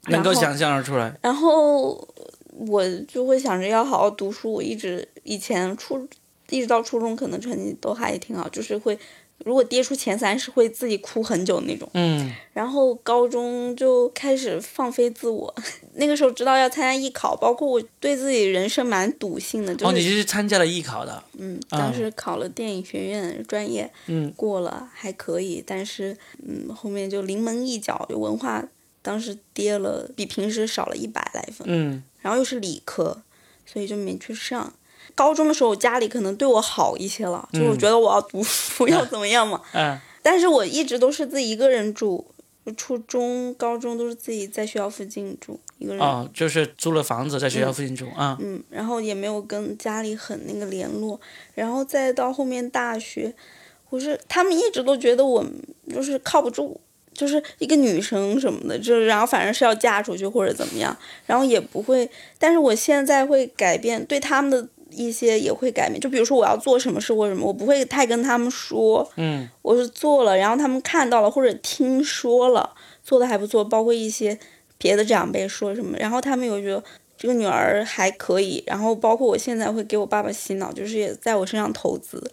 [0.08, 1.14] 能够想象得出来。
[1.20, 1.92] 然后
[2.48, 4.50] 我就会想着要好好读书。
[4.50, 6.08] 我一直以前初
[6.48, 8.98] 一直到初中，可能成绩都还挺好，就是会
[9.44, 11.88] 如果跌出前三，是会自己哭很久那种。
[11.94, 15.54] 嗯然后高中就开始放飞自我，
[15.94, 21.22] 那个时候知道要参加艺考，包括我对自己人生蛮笃信的，就哦，你是、是参加了艺考的。
[21.38, 28.66] 嗯，啊当时考了电影学院专业，嗯过了还可以，但是嗯后面就临门一脚，就文化
[29.02, 31.66] 当时跌了，比平时少了一百来分。
[31.68, 33.22] 嗯然后又是理科，
[33.64, 34.72] 所以就没去上。
[35.16, 39.60] 高中的时候，家里可能对我好一些了，就我觉得我要读书，要怎么样嘛。
[39.74, 42.26] 嗯但是我一直都是自己一个人住，
[42.76, 46.02] 初中、高中都是自己在学校附近住，一个人。
[46.02, 48.36] 哦，就是租了房子在学校附近住啊。
[48.40, 51.20] 嗯，然后也没有跟家里很那个联络，
[51.54, 53.32] 然后再到后面大学，
[53.88, 55.46] 我是他们一直都觉得我
[55.88, 56.76] 就是靠不住，
[57.14, 69.48] 就是一个女生什么的，就是然后反正是要嫁出去或者怎么样，然后也不会，但是我现在会改变对他们的一些也会改变，就比如说我要做什么事或者什么，我不会太跟他们说，嗯。
[69.62, 74.38] 我是做了，然后他们看到了或者听说了，做的还不错，包括一些
[74.78, 76.82] 别的长辈说什么，然后他们有觉得
[77.18, 82.30] 这个女儿还可以，然后包括我现在会给我爸爸洗脑，就是也在我身上投资，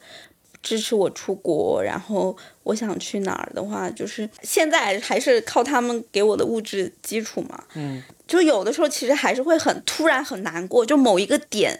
[0.61, 11.79] 支持我出国，然后我想去哪儿的话，就是现在还是靠他们给我的物质基础嘛，嗯，就有的时候其实还是会很突然很难过，就某一个点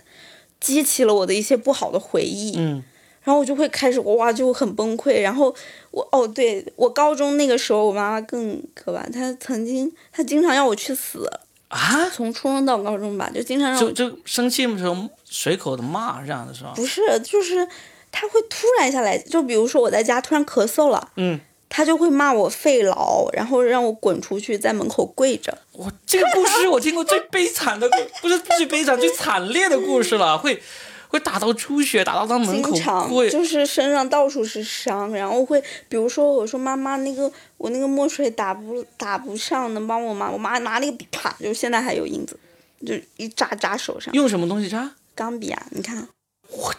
[0.64, 2.82] 激起了我的一些不好的回忆，嗯。
[3.26, 5.56] 然后我就会开始哇就很崩溃，然后
[5.92, 11.26] 我哦对我高中那个时候我妈妈更可怕，她曾经她经常要我去死，
[11.70, 16.74] 啊，从初中到高中吧，就经常让我就就生气的时候随口的骂这样的是吧？
[16.76, 17.66] 不是就是
[18.12, 21.40] 她会突然下来，就比如说我在家突然咳嗽了，嗯，
[21.76, 25.58] 她就会骂我费劳，然后让我滚出去，在门口跪着。
[25.72, 27.90] 我这个故事我听过最悲惨的，
[28.22, 30.62] 不是最悲惨最惨烈的故事了，会
[31.08, 32.72] 会打到出血，打到他门口
[33.10, 33.28] 跪。
[33.28, 35.60] 就是身上到处是伤，然后会，
[35.90, 40.30] 比如说我说妈妈那个我那个墨水打不打不上，能帮我吗？
[40.32, 42.38] 我妈拿那个笔啪，就现在还有印子，
[42.86, 44.14] 就一扎扎手上。
[44.14, 44.92] 用什么东西扎？
[45.16, 46.08] 钢笔啊，你看。
[46.50, 46.72] 我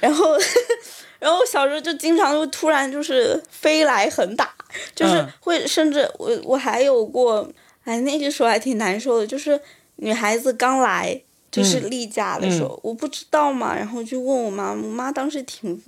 [0.00, 0.36] 然后，
[1.18, 4.54] 然后我小时候就经常就突然就是飞来横打，
[4.94, 7.48] 就是嗯会甚至我我还有过，
[7.84, 9.60] 哎，那个时候还挺难受的，就是
[9.96, 15.80] 女孩子刚来就是嗯例假的时候，我不知道嘛，然后就问我妈，我妈当时挺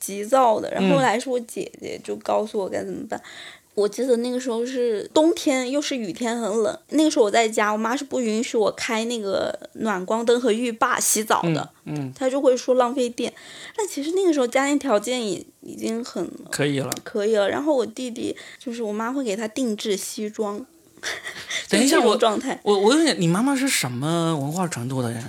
[0.00, 3.20] 急躁的，然后来是我姐姐就告诉我该怎么办。
[3.74, 6.78] 我记得那个时候是冬天，又是雨天，很冷。
[6.90, 13.32] 那个时候我在家，我妈是不允许我开那个暖光灯和浴霸洗澡的，嗯，她就会说浪费电。
[13.74, 16.90] 但其实那个时候家庭条件也已经很可以了。
[17.02, 17.48] 可以了。
[17.48, 20.66] 然后我弟弟就是我妈会给他定制西装，
[21.70, 25.24] 等一下，我状态，我我问你，你妈妈是什么文化程度的人？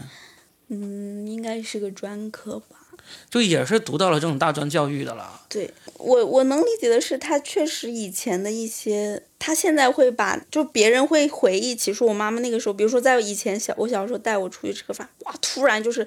[0.68, 2.83] 嗯，应该是个专科吧。
[3.30, 5.42] 就也是读到了这种大专教育的了。
[5.50, 16.06] 对我，我能理解的是，他确实以前的一些，他现在会把，就别人会回忆起说，我妈妈那个时候，比如说在以前小，我小时候带我出去吃个饭，哇，突然就是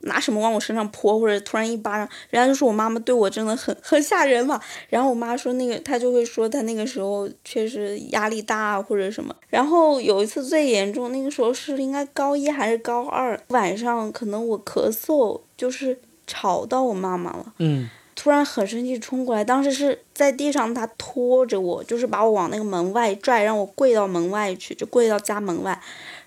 [0.00, 4.60] 拿什么往我身上泼，或者突然一巴掌，人家就说我妈妈对我真的很很吓人嘛。
[4.88, 9.34] 然后我妈说那个，她就会说她那个时候确实压力大或者什么。
[9.48, 17.52] 然后有一次最严重，那个时候是应该高一还是高二，晚上可能我咳嗽，就是吵到我妈妈了。
[17.58, 25.72] 嗯突然很生气冲过来，当时是在地上，他拖着我，就是把我往那个门外拽，让我跪到门外去，就跪到家门外，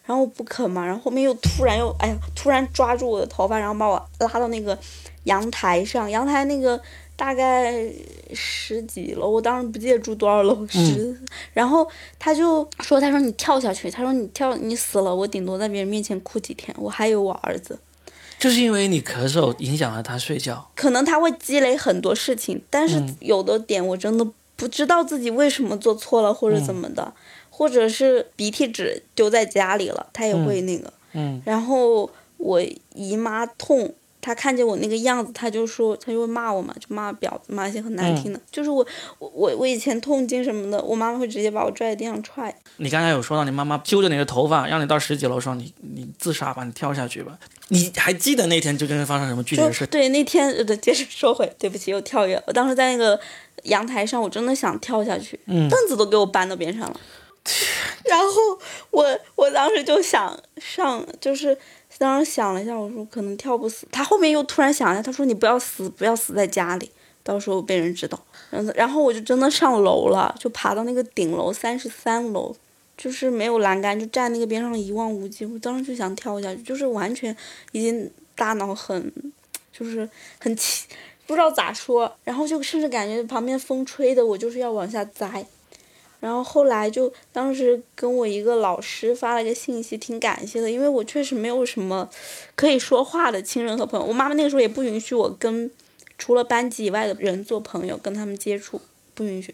[0.04, 4.78] 然后我不肯嘛，然后后面又突然又哎呀，突然抓住我的头发，然后把我拉到那个
[5.26, 6.78] 阳台上，阳台那个
[7.16, 7.88] 大概
[8.34, 11.16] 十几楼，我当时不记得住多少楼，十，
[11.54, 17.78] 然后他就说，他说你跳下去，他说你跳你死了，我顶多在别人面前哭几天，我还有我儿子。
[18.46, 20.70] 就是因为你咳嗽影响了他睡觉。
[20.76, 27.12] 可能他会积累很多事情，但是嗯有的点我真的不知道自己为什么做错了或者怎么的，
[27.50, 30.94] 或者是鼻涕纸丢在家里了，他也会那个。
[31.14, 32.62] 嗯然后我
[32.94, 33.92] 姨妈痛
[34.26, 38.42] 他看见我那个样子，他就说，他就会骂我嘛，就骂婊子，骂一些很难听的。
[38.52, 38.84] 就是我，
[39.20, 42.52] 我我我以前痛经什么的，我妈妈会直接把我拽在地上踹。
[42.78, 47.38] 你刚才有说到你妈妈揪着你的头发，让你到十几楼说你你自杀吧，你跳下去吧。
[47.68, 49.86] 你还记得那天究竟是发生什么具体的事？
[49.86, 52.42] 对，那天呃对，接着说回，对不起，又跳跃。
[52.48, 53.20] 我当时在那个
[53.66, 57.00] 阳台上，我真的想跳下去，嗯凳子都给我搬到边上了。
[58.06, 58.26] 然后
[58.90, 61.56] 我我当时就想上，就是
[61.98, 63.88] 当时想了一下，我说可能跳不死。
[63.92, 66.92] 他后面又突然想一下，他说你不要死，不要死在家里，
[67.24, 68.22] 到时候被人知道。
[68.50, 72.56] 然后然后我就真的上楼了，就爬到那个顶楼三十三楼，
[72.98, 75.46] 就是没有栏杆，就站那个边上一望无际。
[75.46, 77.36] 我当时就想跳下去，就是完全
[77.72, 79.12] 已经大脑很，
[79.72, 80.88] 就是很气，
[81.26, 85.46] 不知道咋说，然后就甚至感觉旁边风吹的我就是要往下栽。
[86.26, 92.10] 然后后来就当时跟我一个老师发了一个信息，挺感谢的，因为我确实没有什么
[92.56, 94.04] 可以说话的亲人和朋友。
[94.04, 95.70] 我妈妈那个时候也不允许我跟
[96.18, 98.82] 除了班级以外的人做朋友，跟他们接触，
[99.14, 99.54] 不允许，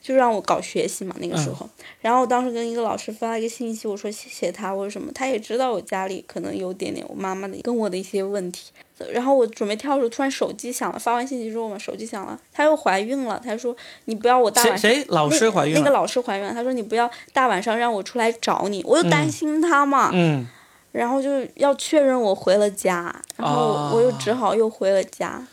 [0.00, 1.68] 就让我搞学习嘛那个时候。
[2.00, 8.70] 然后我当时跟一个老师发了一个信息，我说谢谢他，我说什么，他也知道我家里可能有点点我妈妈的跟我的一些问题。
[9.12, 14.90] 然后我准备跳的时候，突然手机响了，发完信息之后嘛，手机响了，她又怀孕了，她说你不要我大谁晚上。
[14.90, 15.80] 谁老师怀孕了？
[15.80, 20.44] 那个老师怀孕了，他说你不要大晚上让我出来找你，我又担心他嘛，嗯，
[20.90, 25.46] 然后就要确认我回了家，然后哦我又只好又回了家。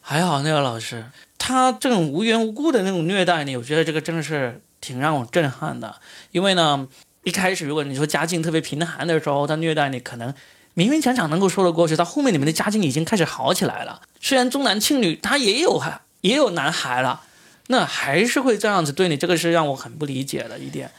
[0.00, 1.04] 还好那个老师，
[1.44, 5.96] 他这种无缘无故的那种虐待你，我觉得这个真的是挺让我震撼的。
[6.30, 6.86] 因为呢，
[7.24, 10.32] 一开始如果你说家境特别贫寒的时候，他虐待你，可能
[10.76, 11.96] 勉勉强强能够说得过去。
[11.96, 17.22] 到后面你们的家境已经开始好起来了，虽然重男轻女，他也有孩也有男孩了，
[17.66, 20.92] 那还是会这样子对你，这个是让我很不理解的一点。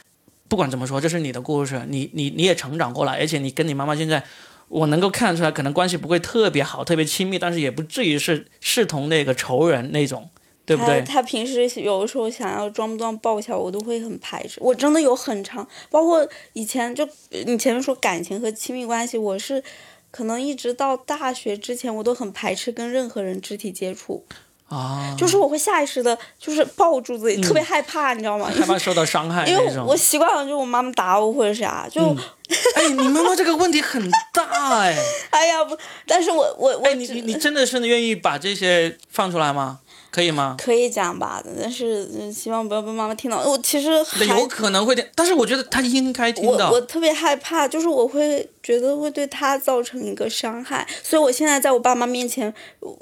[0.48, 4.22] 不管怎么说，这是你的故事，你你你也成长过来，而且你跟你妈妈现在。
[4.68, 10.28] 我能够看得出来，可能关系不会特别好、特别亲密，但是也不至于是视同那个仇人那种，
[10.64, 11.00] 对不对？
[11.02, 14.58] 他他平时有的时候想要装不装抱一下我，都会很排斥。
[14.60, 17.08] 我真的有很长，包括以前就
[17.46, 19.62] 你前面说感情和亲密关系，我是
[20.10, 24.24] 可能一直到大学之前，我都很排斥跟任何人肢体接触，
[24.68, 28.50] 啊，就是我会下意识的，就是抱住自己，特别害怕，你知道吗？
[28.54, 29.78] 害怕受到伤害 因为。
[29.86, 32.00] 我习惯了，就是我妈妈打我或者啥，就
[32.76, 34.44] 哎，你妈妈这个问题很大
[34.80, 34.96] 哎，
[35.30, 39.80] 哎呀不，但是我我我哎，你你你真的是愿意把这些放出来吗？
[40.10, 40.54] 可以吗？
[40.56, 43.38] 可以讲吧，但是嗯希望不要被妈妈听到。
[43.38, 43.90] 我其实
[44.28, 46.80] 有可能会听，但是我觉得她应该听到我我。
[46.82, 52.98] 特别害怕，就是我会觉得会对他造成一个伤害，所以我现在在我爸妈面前，我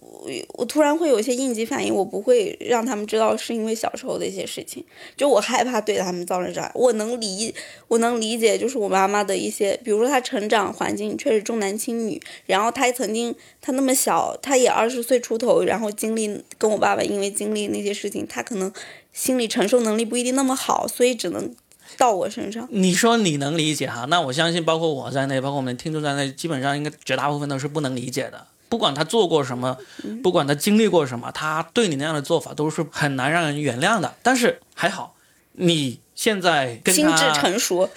[0.55, 4.85] 我突然会有一些应激反应，我不会让他们知道是因为小时候的一些事情，
[5.17, 6.73] 就我害怕对他们造成伤害。
[6.75, 7.55] 我能理
[7.87, 18.73] 我能理解，就是我妈妈的一些，比如说她成长环境确实重男轻女，然后她曾经她那么小，她也二十岁出头，然后经历跟我爸爸因为经历那些事情，她可能
[19.13, 21.55] 心理承受能力不一定那么好，所以只能
[21.97, 22.67] 到我身上。
[22.71, 28.47] 你说你能理解哈，那我相信包括我在内，包括我们听众在内，基本上应该绝大部分都是不能理解的。
[28.69, 34.15] 不管他做过什么，嗯不管他经历过什么，他对你那样的做法都是很难让人原谅的。
[34.23, 35.15] 但是还好，
[35.53, 37.89] 你现在跟心智，成熟，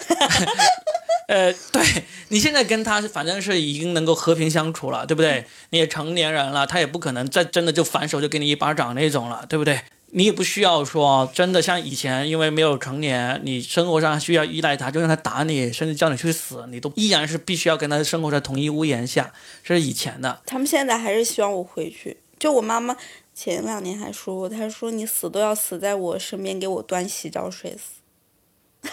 [1.28, 5.46] 呃，对你现在跟他反正是已经能够和平相处了，对不对？
[5.70, 9.80] 你也成年人了，他也不可能再真的就反手就给你一巴掌那种了，对不对？
[10.16, 19.30] 你也不需要说真的像以前，因为没有成年，你生活上需要依赖他，就让他打你，甚至叫你去死，你都依然是必须要跟他生活在同一屋檐下，
[19.62, 20.40] 这是以前的。
[20.46, 22.16] 他们现在还是希望我回去。
[22.38, 22.96] 就我妈妈
[23.34, 28.88] 前两年还说过，她说你死都要死在我身边，给我端洗脚水死。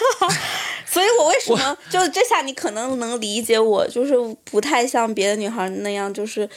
[0.86, 6.49] 所以，我为什么就这下你可能能理解我，就是不太像别的女孩那样，就是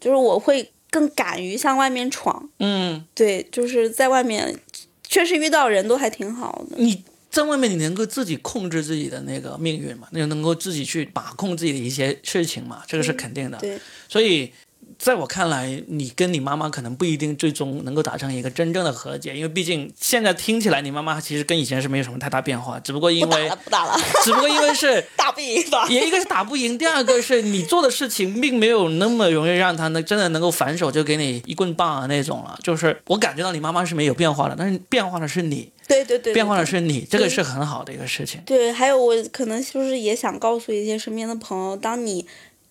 [0.00, 2.48] 就是我会更敢于向外面闯。
[2.58, 4.58] 嗯，对，就是在外面
[5.02, 6.76] 确实遇到人都还挺好的。
[6.78, 10.08] 你在外面你能够自己控制自己的那个命运嘛？
[10.12, 12.82] 你能够自己去把控自己的一些事情嘛？
[12.86, 13.58] 这个是肯定的。
[13.58, 14.50] 对，所以，
[14.98, 25.86] 在我看来，你跟你妈妈可能不一定最终能够达成一个真正的和解，因为毕竟现在听起来你妈妈其实跟以前是没有什么太大变化，只不过因为不打了，不打了，只不过因为是 打不赢吧。
[25.88, 32.58] 也一个是打不赢，第二个是你做的事情并没有那么容易让他能真的能够反手就给你一棍棒啊那种了。
[32.64, 38.40] 就是我感觉到你妈妈是没有变化的，但是变化的是你，对对对，变化的是你，这个是很好的一个事情。
[38.44, 42.26] 对，还有我可能就是也想告诉一些身边的朋友，当你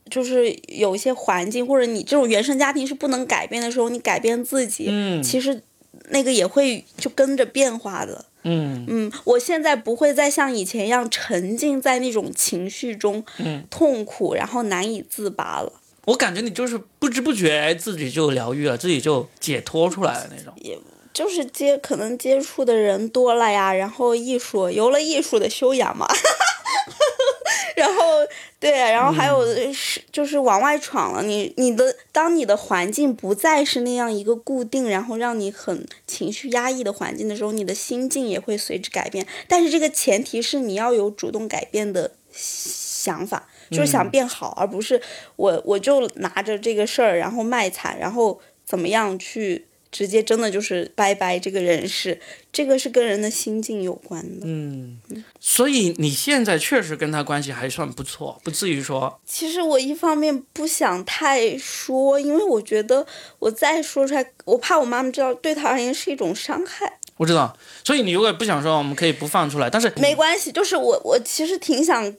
[0.10, 5.62] 就是有一些环境或者你这种原生家庭是不能改变的时候，你改变自己，嗯其实
[6.10, 8.26] 那个也会就跟着变化的。
[8.44, 15.74] 嗯嗯，我现在不会再像以前一样沉浸在那种情绪中，嗯痛苦然后难以自拔了。
[16.06, 20.54] 我感觉你就是不知不觉自己就疗愈了，自己就解脱出来了那种。
[20.56, 20.78] 也
[21.14, 26.08] 就是接可能接触的人多了呀，然后艺术有了艺术的修养嘛，
[27.76, 28.04] 然后
[28.60, 31.22] 对，然后还有是就是往外闯了。
[31.22, 39.28] 你你的当你的环境不再是那样一个固定，然后让你很情绪压抑的环境的时候，你的心境也会随之改变。
[39.48, 45.00] 但是这个前提是你要有主动改变的想法，就是想变好，而不是
[45.36, 49.68] 我我就拿着这个事儿然后卖惨，然后怎么样去。
[49.92, 52.20] 直接真的就是拜拜这个人世，
[52.52, 54.46] 这个是跟人的心境有关的。
[54.46, 55.00] 嗯，
[55.40, 59.20] 所以你现在确实跟他关系还算不错，不至于说。
[59.26, 63.06] 其实我一方面不想太说，因为我觉得
[63.40, 67.00] 我再说出来，我怕我妈妈知道，对她而言是一种伤害。
[67.18, 69.70] 我知道，所以你如果不想说，我们可以不放出来。
[69.70, 72.14] 但是没关系，就是我我其实挺想，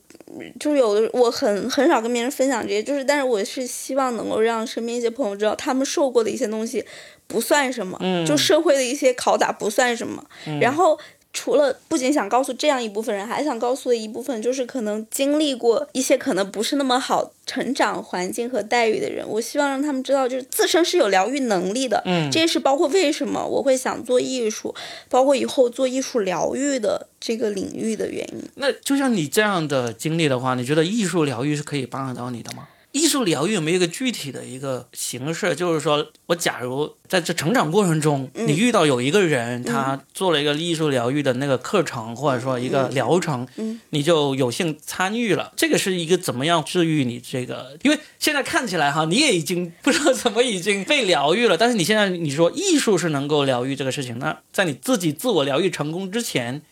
[0.59, 6.85] 就是有的我很很少跟别人分享这些，就是但是我是希望能够让身边一些朋友知道，他们受过的一些东西。
[7.29, 10.25] 不算什么，就社会的一些拷打不算什么。
[10.61, 10.99] 然后
[11.31, 22.03] 除了不仅想告诉这样一部分人，还想告诉的一部分就是可能经历过一些可能不是那么好成长环境和待遇的人，我希望让他们知道，就是自身是有疗愈能力的。
[22.07, 24.75] 嗯，这也是包括为什么我会想做艺术，
[25.11, 28.43] 包括以后做艺术疗愈的这个领域的原因。
[28.55, 32.67] 那就像你这样的经历的话，你觉得艺术疗愈是可以帮得到你的吗？
[32.93, 35.55] 艺术疗愈有没有一个具体的一个形式？
[35.55, 43.47] 就是说我假如在这成长过程中，你遇到有一个人，他做了一个艺术疗愈的那个课程，或者说一个疗程，
[43.91, 45.53] 你就有幸参与了。
[45.57, 47.77] 这个是一个怎么样治愈你这个？
[47.83, 51.57] 因为现在看起来哈，你也已经不知道怎么已经被疗愈了。
[51.57, 56.63] 但是你现在你说艺术是能够疗愈这个事情，那在你自己自我疗愈成功之前。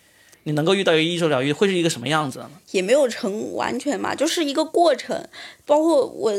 [0.46, 2.48] 你能够遇到一个艺术疗愈会是一个什么样子呢？
[2.70, 5.26] 也没有成完全嘛，就是一个过程。
[5.64, 6.32] 包括我，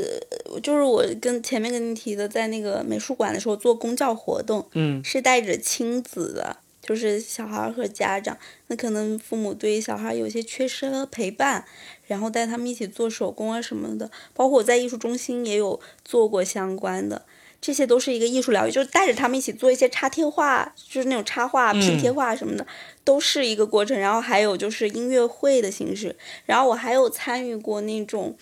[0.64, 8.38] 就是我跟前面跟你提的，在那个美术馆的时候做公教活动，嗯，是带着亲子的，就是小孩和家长。
[8.68, 11.66] 那可能父母对小孩有些缺失陪伴，
[12.06, 14.10] 然后带他们一起做手工啊什么的。
[14.34, 17.24] 包括我在艺术中心也有做过相关的。
[17.60, 22.66] 这些都是一个艺术疗愈，就是带着他们一起做一些插贴画，就是那种插画、拼贴画什么的，
[23.04, 24.00] 都是一个过程。
[24.00, 28.38] 然后还有就是音乐会的形式，然后我还有参与过那种，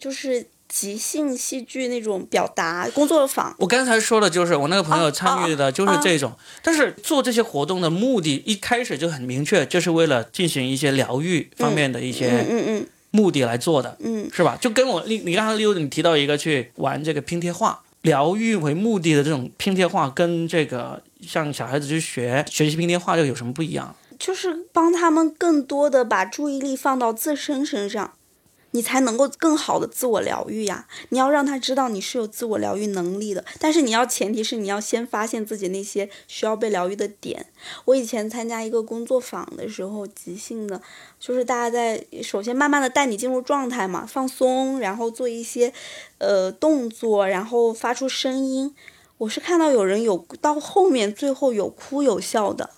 [0.00, 3.54] 就是即兴戏剧那种表达工作坊。
[3.58, 14.58] 我刚才说的就是我那个朋友参与的就是这种，但是做这些活动的目的一开始就很明确，就是为了进行一些疗愈方面的一些嗯嗯目的来做的，嗯，是吧？
[14.60, 17.80] 就跟我你你刚才溜你提到一个去玩这个拼贴画。
[18.02, 23.94] 疗愈为目的的这种拼贴画，跟这个像小孩子去学学习拼贴画，又有什么不一样？
[24.18, 28.14] 就是帮他们更多的把注意力放到自身身上。
[28.78, 30.86] 你才能够更好的自我疗愈呀！
[31.08, 37.46] 你要让他知道你是有自我疗愈能力的，但是你要前提是你要先发现自己那些需要被疗愈的点。
[37.86, 40.80] 我以前参加一个工作坊的时候，即兴的，
[41.18, 45.72] 就是大家在首先慢慢的带你进入状态嘛，放松，然后做一些
[46.18, 48.72] 呃动作，然后发出声音。
[49.16, 52.70] 我是看到有人有到后面最后有哭有笑的，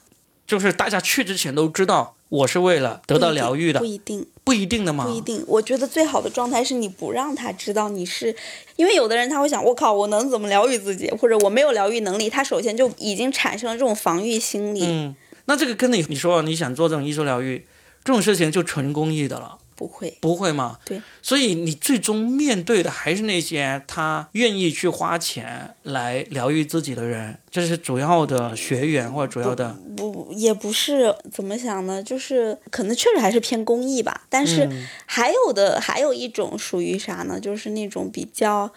[0.46, 2.16] 就是大家去之前都知道。
[2.30, 5.04] 我是为了得到疗愈的，不一定，不一定的吗？
[5.04, 5.44] 不一定。
[5.46, 8.34] 我觉得最好的状态是你不让他知道你是，
[8.74, 11.08] 因为有的人他会想，我靠，我能怎么疗愈自己？
[11.12, 14.84] 或者我没有疗愈能力，他首先就已经产生了这种防御心理。
[14.84, 17.64] 嗯，那这个跟你你说你想做这种艺术疗愈，
[18.02, 19.58] 这种事情就纯公益的了。
[19.80, 20.78] 不会，不会吗？
[20.84, 29.74] 对，所以你最终面对的还是那些他愿意去花钱来疗愈自己的人，这是主要的学员或者主要的。
[29.96, 32.02] 不，也不是怎么想呢？
[32.02, 34.26] 就是可能确实还是偏公益吧。
[34.28, 34.68] 但是
[35.06, 37.40] 还有的还有一种属于啥呢？
[37.40, 38.70] 就是那种比较。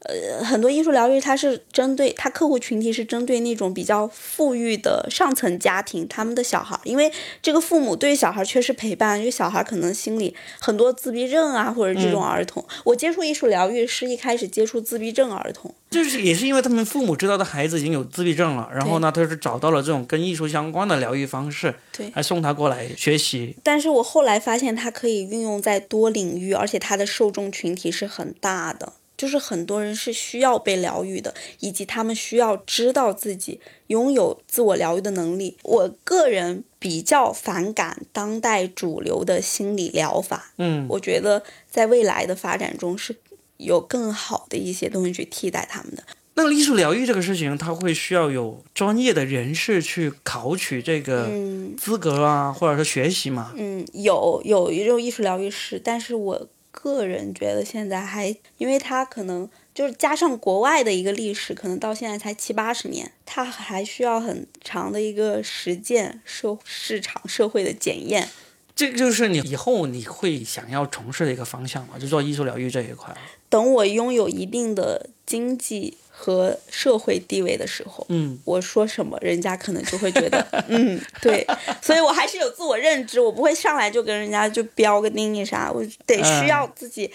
[0.00, 12.64] 呃，很多艺术疗愈，它是针对它客户群体是针对那种比较富裕的上层家庭，他们的小孩，因为这个父母对小孩缺失陪伴，因为小孩可能心里很多自闭症啊，或者这种儿童。
[12.84, 23.56] 我接触艺术疗愈是一开始接触自闭症儿童，就是也是因为他们父母知道的孩子已经有自闭症了，然后呢，他是找到了这种跟艺术相关的疗愈方式，对，还送他过来学习。
[23.64, 28.92] 但是我后来发现，它可以运用在多领域，而且它的受众群体是很大的。
[29.16, 35.56] 就是很多人是需要被疗愈的，以及他们需要知道自己拥有自我疗愈的能力。
[35.62, 43.16] 我个人比较反感当代主流的心理疗法，嗯，我觉得在未来的发展中是
[43.56, 46.02] 有更好的一些东西去替代他们的。
[46.34, 51.30] 那艺术疗愈这个事情，它会需要有专业的人士去考取这个
[51.78, 53.54] 资格啊，或者说学习吗？
[53.56, 56.48] 嗯，有有一种艺术疗愈师，但是我。
[56.76, 68.28] 个人觉得现在还，因为它可能就是加上国外的一个历史，可能到现在才七八十年，它还需要很长的一个实践社市场社会的检验。
[68.74, 73.16] 这个就是你以后你会想要从事的一个方向嘛，就做艺术疗愈这一块。
[73.48, 81.46] 等我拥有一定的经济和社会地位的时候，嗯，我说什么，人家可能就会觉得， 嗯，对，
[81.82, 87.12] 所以我还是有自我认知，我不会上来就跟人家就标个定义啥，我得需要自己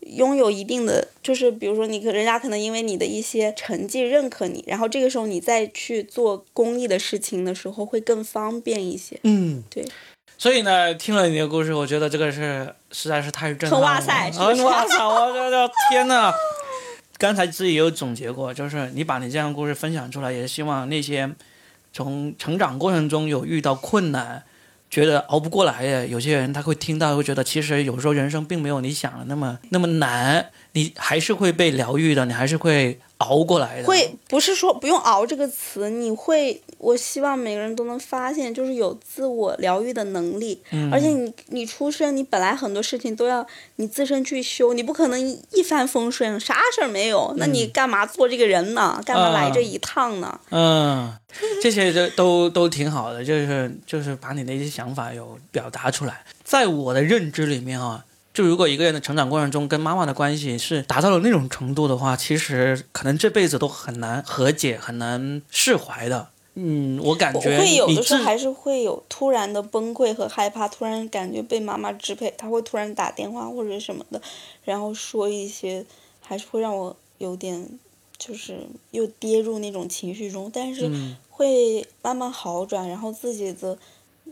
[0.00, 9.18] 拥有一定的，就是比如说你可人家可能因为你的一些成绩认可你，然后这个时候你再去做公益的事情的时候会更方便一些。
[9.24, 9.84] 嗯，对。
[10.36, 13.86] 所以呢，听了你的故事，我觉得这个是实在是太震撼了。
[13.86, 14.30] 哇塞
[14.64, 14.98] 哇塞！
[15.06, 16.32] 我觉得天呐！
[17.16, 21.30] 刚才自己也有总结过，就是你把你这样的故事分享出来，也是希望那些
[21.92, 24.42] 从成长过程中有遇到困难，
[24.90, 33.86] 觉得熬不过来的，有些人他会听到，会觉得其实有时候人生并没有你想的那么那么难，你还是会被疗愈的，你还是会熬过来的。
[33.86, 40.60] 会不是说不用“熬”这个词，你会，我希望每个人都能发现，就是有自我疗愈的能力。
[40.72, 43.46] 嗯而且你你出生，你本来很多事情都要
[43.76, 45.20] 你自身去修，你不可能
[45.52, 49.00] 一帆风顺，啥事儿没有，那你干嘛做这个人呢？
[49.06, 50.40] 干嘛来这一趟呢？
[50.50, 51.16] 嗯，
[51.62, 56.24] 这些都都都挺好的，就是就是把你的一些想法有表达出来。
[56.42, 58.04] 在我的认知里面啊，
[58.34, 66.28] 就如果一个人的成长过程中跟妈妈的关系是达到了那种程度的话，其实可能这辈子都很难和解，很难释怀的。
[66.56, 74.20] 嗯，我感觉会有的时候还是会有突然的崩溃和害怕，突然感觉被妈妈支配，她会突然打电话或者什么的，
[74.64, 75.86] 然后说一些，
[76.20, 77.66] 还是会让我有点
[78.18, 78.58] 就是
[78.90, 81.16] 又跌入那种情绪中，但是嗯。
[81.36, 83.76] 会慢慢好转，然后自己的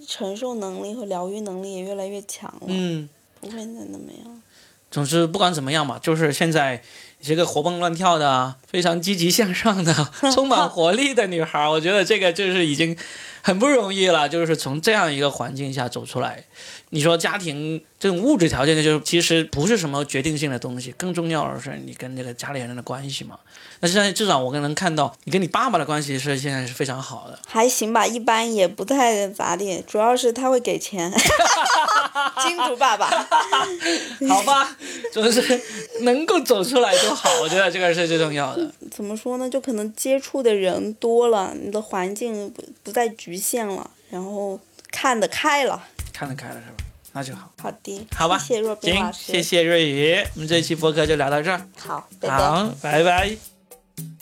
[0.07, 3.09] 承受能力和疗愈能力也越来越强了，嗯，
[3.43, 4.43] 不会再那么样。
[4.90, 6.82] 总之不管怎么样吧，就是现在
[7.20, 9.93] 你是个活蹦乱跳的、非常积极向上的、
[10.32, 12.95] 充满活力的女孩，我觉得这个就是已经
[13.40, 16.45] 很不容易了，就是从这样一个环境下走出来。
[16.90, 23.38] 你说家庭这种物质条件，就是其实不是什么决定性的东西，更重要的是你跟这个家里人的关系嘛。
[23.80, 27.38] 那现在至少我能看到你跟你爸爸的关系是现在是非常好的。
[27.49, 31.11] 还行吧，一般也不太咋地，主要是他会给钱，
[32.43, 33.07] 金主爸爸。
[34.29, 34.77] 好吧，
[35.13, 35.61] 就是
[36.01, 38.71] 能够走出来就好，我觉得这个是最重要的。
[38.91, 39.49] 怎么说呢？
[39.49, 44.59] 就可能接触的人多了，你的环境不不再局限了，然后
[44.91, 45.83] 看得开了。
[46.13, 46.77] 看得开了是吧？
[47.15, 47.51] 那就好。
[47.61, 51.61] 好的，好吧，谢谢若冰老，师，谢谢瑞宇，我们这一期播客就聊到这儿。
[51.79, 52.37] 好，拜拜。
[52.39, 53.37] 好，拜拜。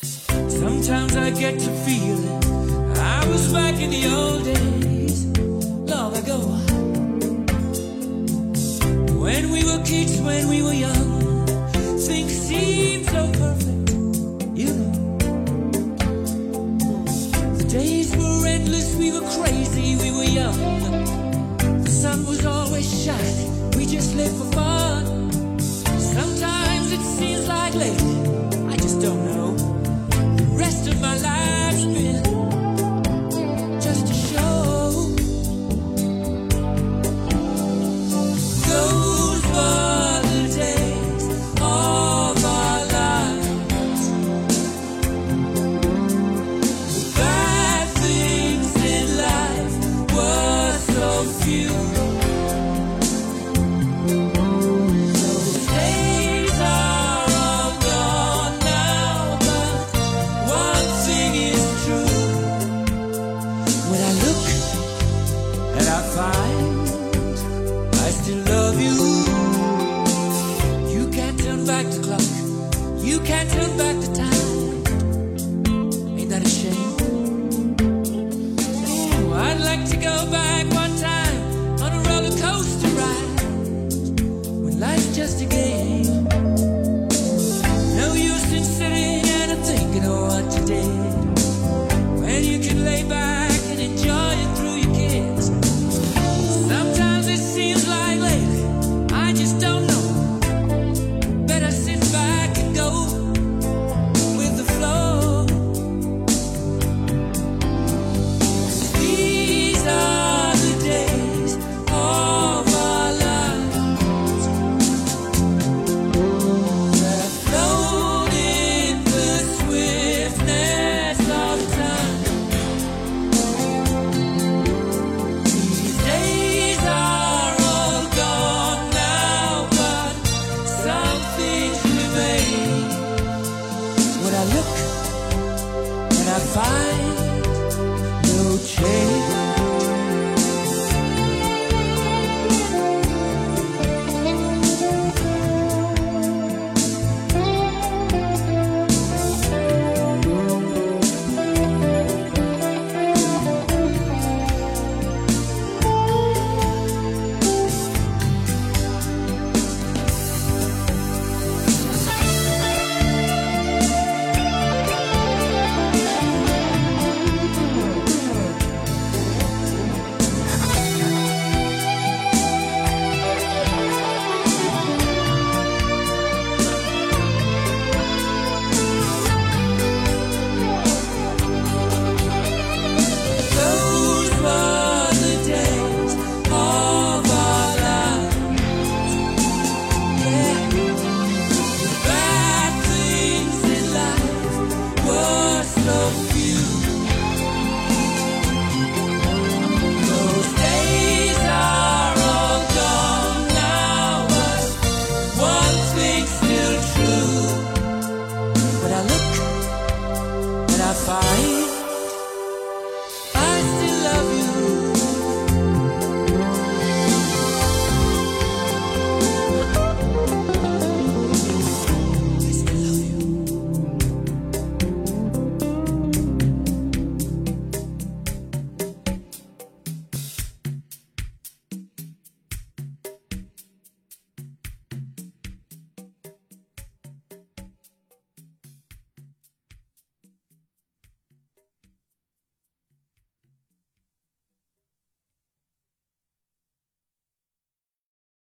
[0.03, 2.41] Sometimes I get to feeling
[2.99, 5.27] I was back in the old days,
[5.87, 6.70] long ago.
[9.21, 11.47] When we were kids, when we were young,
[11.99, 13.91] things seemed so perfect,
[14.57, 15.19] you know.
[17.59, 20.59] The days were endless, we were crazy, we were young.
[21.85, 25.31] The sun was always shining, we just lived for fun.
[26.17, 28.01] Sometimes it seems like late,
[28.73, 29.55] I just don't know.
[30.37, 31.40] The rest of my life.